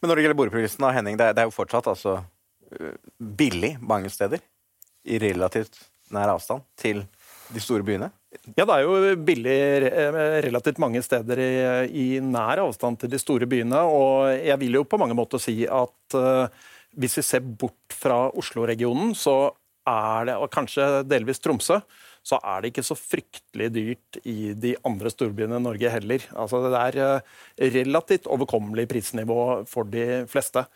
[0.00, 2.18] Men når det gjelder boligprisen, Henning, det er, det er jo fortsatt altså,
[2.74, 4.42] eh, billig mange steder
[5.06, 5.78] i relativt
[6.14, 7.04] nær avstand til
[7.50, 8.10] de store byene?
[8.54, 9.56] Ja, det er jo billig
[9.90, 11.54] eh, relativt mange steder i,
[11.90, 13.80] i, nær avstand til de store byene.
[13.86, 16.46] Og jeg vil jo på mange måter si at uh,
[16.98, 19.52] hvis vi ser bort fra Oslo-regionen, så
[19.88, 21.80] er det, og kanskje delvis Tromsø,
[22.26, 26.26] så er det ikke så fryktelig dyrt i de andre storbyene i Norge heller.
[26.36, 27.38] Altså Det er uh,
[27.78, 30.66] relativt overkommelig prisnivå for de fleste.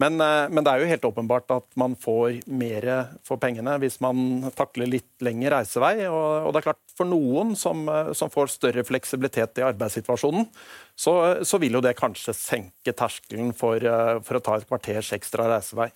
[0.00, 2.86] Men, eh, men, det er jo helt åpenbart at man får mer
[3.26, 6.06] for pengene hvis man takler litt lengre reisevei.
[6.08, 10.48] Og, og, det er klart For noen som, eh, som får større fleksibilitet i arbeidssituasjonen,
[10.96, 11.14] så,
[11.44, 15.50] så, vil jo det kanskje senke terskelen for, eh, for å ta et kvarters ekstra
[15.52, 15.90] reisevei.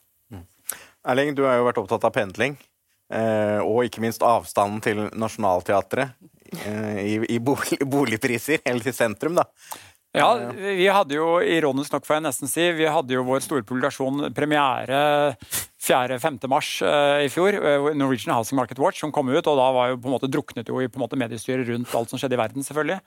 [1.05, 2.56] Erling, du har jo vært opptatt av pendling.
[3.62, 6.14] og ikke minst avstanden til Nationaltheatret
[6.98, 9.36] i, i boligpriser, eller til sentrum.
[9.36, 9.44] da.
[10.15, 13.65] Ja, vi hadde jo ironisk nok, får jeg nesten si, vi hadde jo vår store
[13.66, 15.35] publikasjon premiere
[15.82, 16.36] 4.-5.
[16.47, 17.57] mars uh, i fjor.
[17.59, 20.31] Uh, Norwegian Housing Market Watch som kom ut, og da var jo på en måte
[20.31, 23.01] druknet jo i på en måte mediestyret rundt alt som skjedde i verden, selvfølgelig.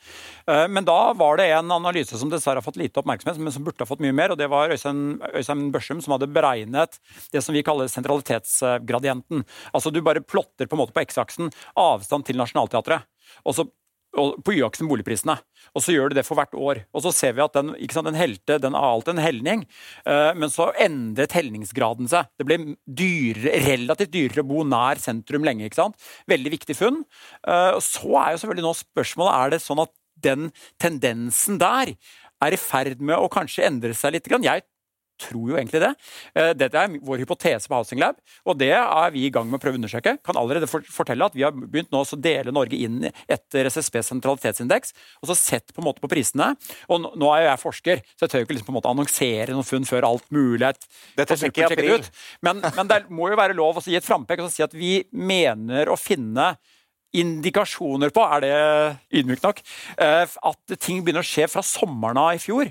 [0.76, 3.88] Men da var det en analyse som dessverre har fått lite oppmerksomhet, men som burde
[3.88, 7.00] ha fått mye mer, og det var Øystein, Øystein Børsum som hadde beregnet
[7.32, 9.48] det som vi kaller sentralitetsgradienten.
[9.72, 13.08] Altså du bare plotter på en måte på X-aksen avstand til Nationaltheatret.
[13.48, 13.70] Og så
[14.18, 15.38] på y-aksen boligprisene.
[15.78, 16.82] Og så gjør du det for hvert år.
[16.96, 19.66] Og så ser vi at den, sant, den helte, den har alltid en helning,
[20.10, 22.30] eh, men så endret helningsgraden seg.
[22.40, 25.68] Det ble dyrere, relativt dyrere å bo nær sentrum lenge.
[25.68, 26.10] ikke sant?
[26.30, 27.04] Veldig viktig funn.
[27.48, 30.50] Eh, så er jo selvfølgelig nå spørsmålet er det sånn at den
[30.82, 31.94] tendensen der
[32.44, 34.30] er i ferd med å kanskje endre seg litt.
[34.30, 34.66] Jeg
[35.22, 35.92] tror jo egentlig det.
[36.38, 39.60] Eh, Dette er vår hypotese på Housing Lab, og det er vi i gang med
[39.60, 40.18] å prøve å undersøke.
[40.26, 44.94] Kan allerede fortelle at Vi har begynt nå å dele Norge inn etter SSBs sentralitetsindeks,
[45.22, 46.54] og så sett på en måte på prisene.
[46.90, 48.94] Og nå- er jo jeg forsker, så jeg tør jo ikke liksom på en måte
[48.94, 50.74] annonsere noen funn før alt mulig er
[51.18, 51.92] Dette i april.
[52.00, 52.10] ut.
[52.42, 55.04] Men, men det må jo være lov å gi et frampek og si at vi
[55.12, 56.56] mener å finne
[57.18, 59.62] indikasjoner på, er det ydmykt nok,
[59.98, 62.70] eh, at ting begynner å skje fra sommeren av i fjor.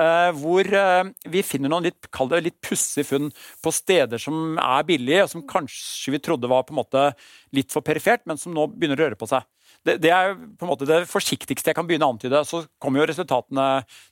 [0.00, 3.30] Eh, hvor eh, vi finner noen litt, kall det litt pussige funn
[3.64, 7.10] på steder som er billige, og som kanskje vi trodde var på en måte
[7.56, 9.46] litt for perifert, men som nå begynner å røre på seg.
[9.86, 12.40] Det, det er på en måte det forsiktigste jeg kan begynne å antyde.
[12.48, 13.66] Så kommer jo resultatene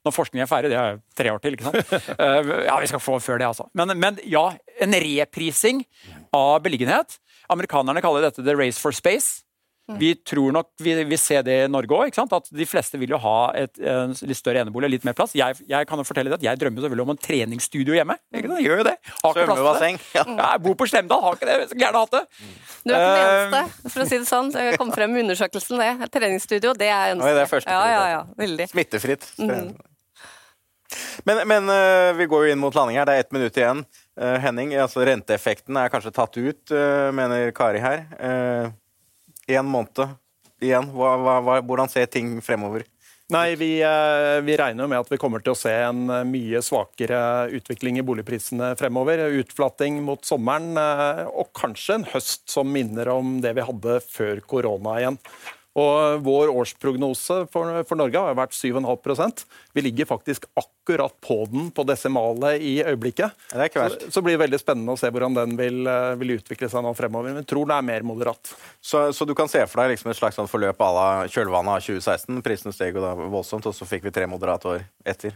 [0.06, 0.70] når forskningen er ferdig.
[0.70, 1.94] Det er tre år til, ikke sant?
[2.24, 3.66] Eh, ja, vi skal få før det, altså.
[3.77, 4.44] Men, men ja,
[4.82, 5.82] en reprising
[6.35, 7.19] av beliggenhet.
[7.52, 9.43] Amerikanerne kaller dette the race for space.
[10.01, 12.15] Vi tror nok vi vi ser det i Norge òg.
[12.32, 15.35] At de fleste vil jo ha et, en litt større enebolig, litt mer plass.
[15.36, 18.16] Jeg, jeg kan jo fortelle deg at jeg drømmer selvfølgelig om en treningsstudio hjemme.
[18.32, 18.61] Ikke sant?
[18.62, 18.94] Jeg gjør jo det.
[19.20, 19.98] Har ikke plass til Svømmebasseng.
[20.01, 20.15] det.
[20.16, 20.24] Ja,
[20.55, 21.56] jeg bor på Slemdal, har ikke det.
[21.61, 22.23] Jeg skulle gjerne hatt det.
[22.85, 24.52] Du er ikke den Eh, eneste, for å si det sånn.
[24.56, 26.09] Jeg kom frem med undersøkelsen, det.
[26.16, 27.27] Treningsstudio, det er ønsket.
[27.28, 28.69] Oi, det er første ja, ja, ja, veldig.
[28.73, 29.28] Smittefritt.
[31.27, 33.09] Men, men eh, vi går jo inn mot landing her.
[33.09, 33.85] Det er ett minutt igjen.
[34.20, 36.74] Eh, Henning, altså renteeffekten er kanskje tatt ut,
[37.16, 38.05] mener Kari her.
[39.47, 40.01] Én måned
[40.65, 40.91] igjen.
[40.95, 42.87] Hva, hva, hva, hvordan ser ting fremover?
[43.33, 46.61] Nei, vi, eh, vi regner med at vi kommer til å se en eh, mye
[46.61, 49.23] svakere utvikling i boligprisene fremover.
[49.41, 54.43] Utflating mot sommeren, eh, og kanskje en høst som minner om det vi hadde før
[54.45, 55.19] korona igjen.
[55.75, 59.41] Og Vår årsprognose for, for Norge har vært 7,5%
[59.75, 63.35] Vi ligger faktisk akkurat på den på desimalet i øyeblikket.
[63.51, 63.97] Det er.
[63.97, 66.85] Så, så blir det veldig spennende å se hvordan den vil, eh, vil utvikle seg
[66.85, 67.33] nå fremover.
[67.33, 68.53] Men jeg tror det er mer moderat.
[68.79, 71.81] Så, så du kan se for deg liksom et slags sånn forløp à la kjølvannet
[71.81, 72.39] av 2016.
[72.47, 75.35] Prisene steg jo da voldsomt, og så fikk vi tre moderate år etter.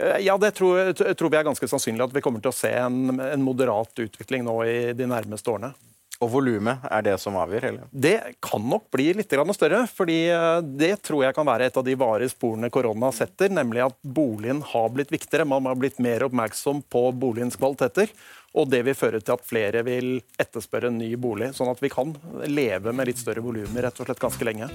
[0.00, 2.72] Eh, Ja, det tror, tror vi er ganske sannsynlig at vi kommer til å se
[2.74, 5.76] en, en moderat utvikling nå i de nærmeste årene.
[6.24, 7.68] Og volumet er det som avgjør?
[7.68, 7.88] eller?
[7.92, 11.84] Det kan nok bli litt større, fordi eh, det tror jeg kan være et av
[11.84, 15.48] de varige sporene korona setter, nemlig at boligen har blitt viktigere.
[15.48, 18.12] Man har blitt mer oppmerksom på boligens kvaliteter.
[18.56, 21.92] Og det vil føre til at flere vil etterspørre en ny bolig, sånn at vi
[21.92, 22.14] kan
[22.48, 24.70] leve med litt større volumer rett og slett ganske lenge.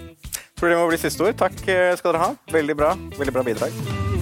[0.59, 1.39] Tror det må bli siste ord.
[1.41, 2.33] Takk eh, skal dere ha.
[2.53, 2.93] Veldig bra.
[3.17, 4.20] Veldig bra bidrag.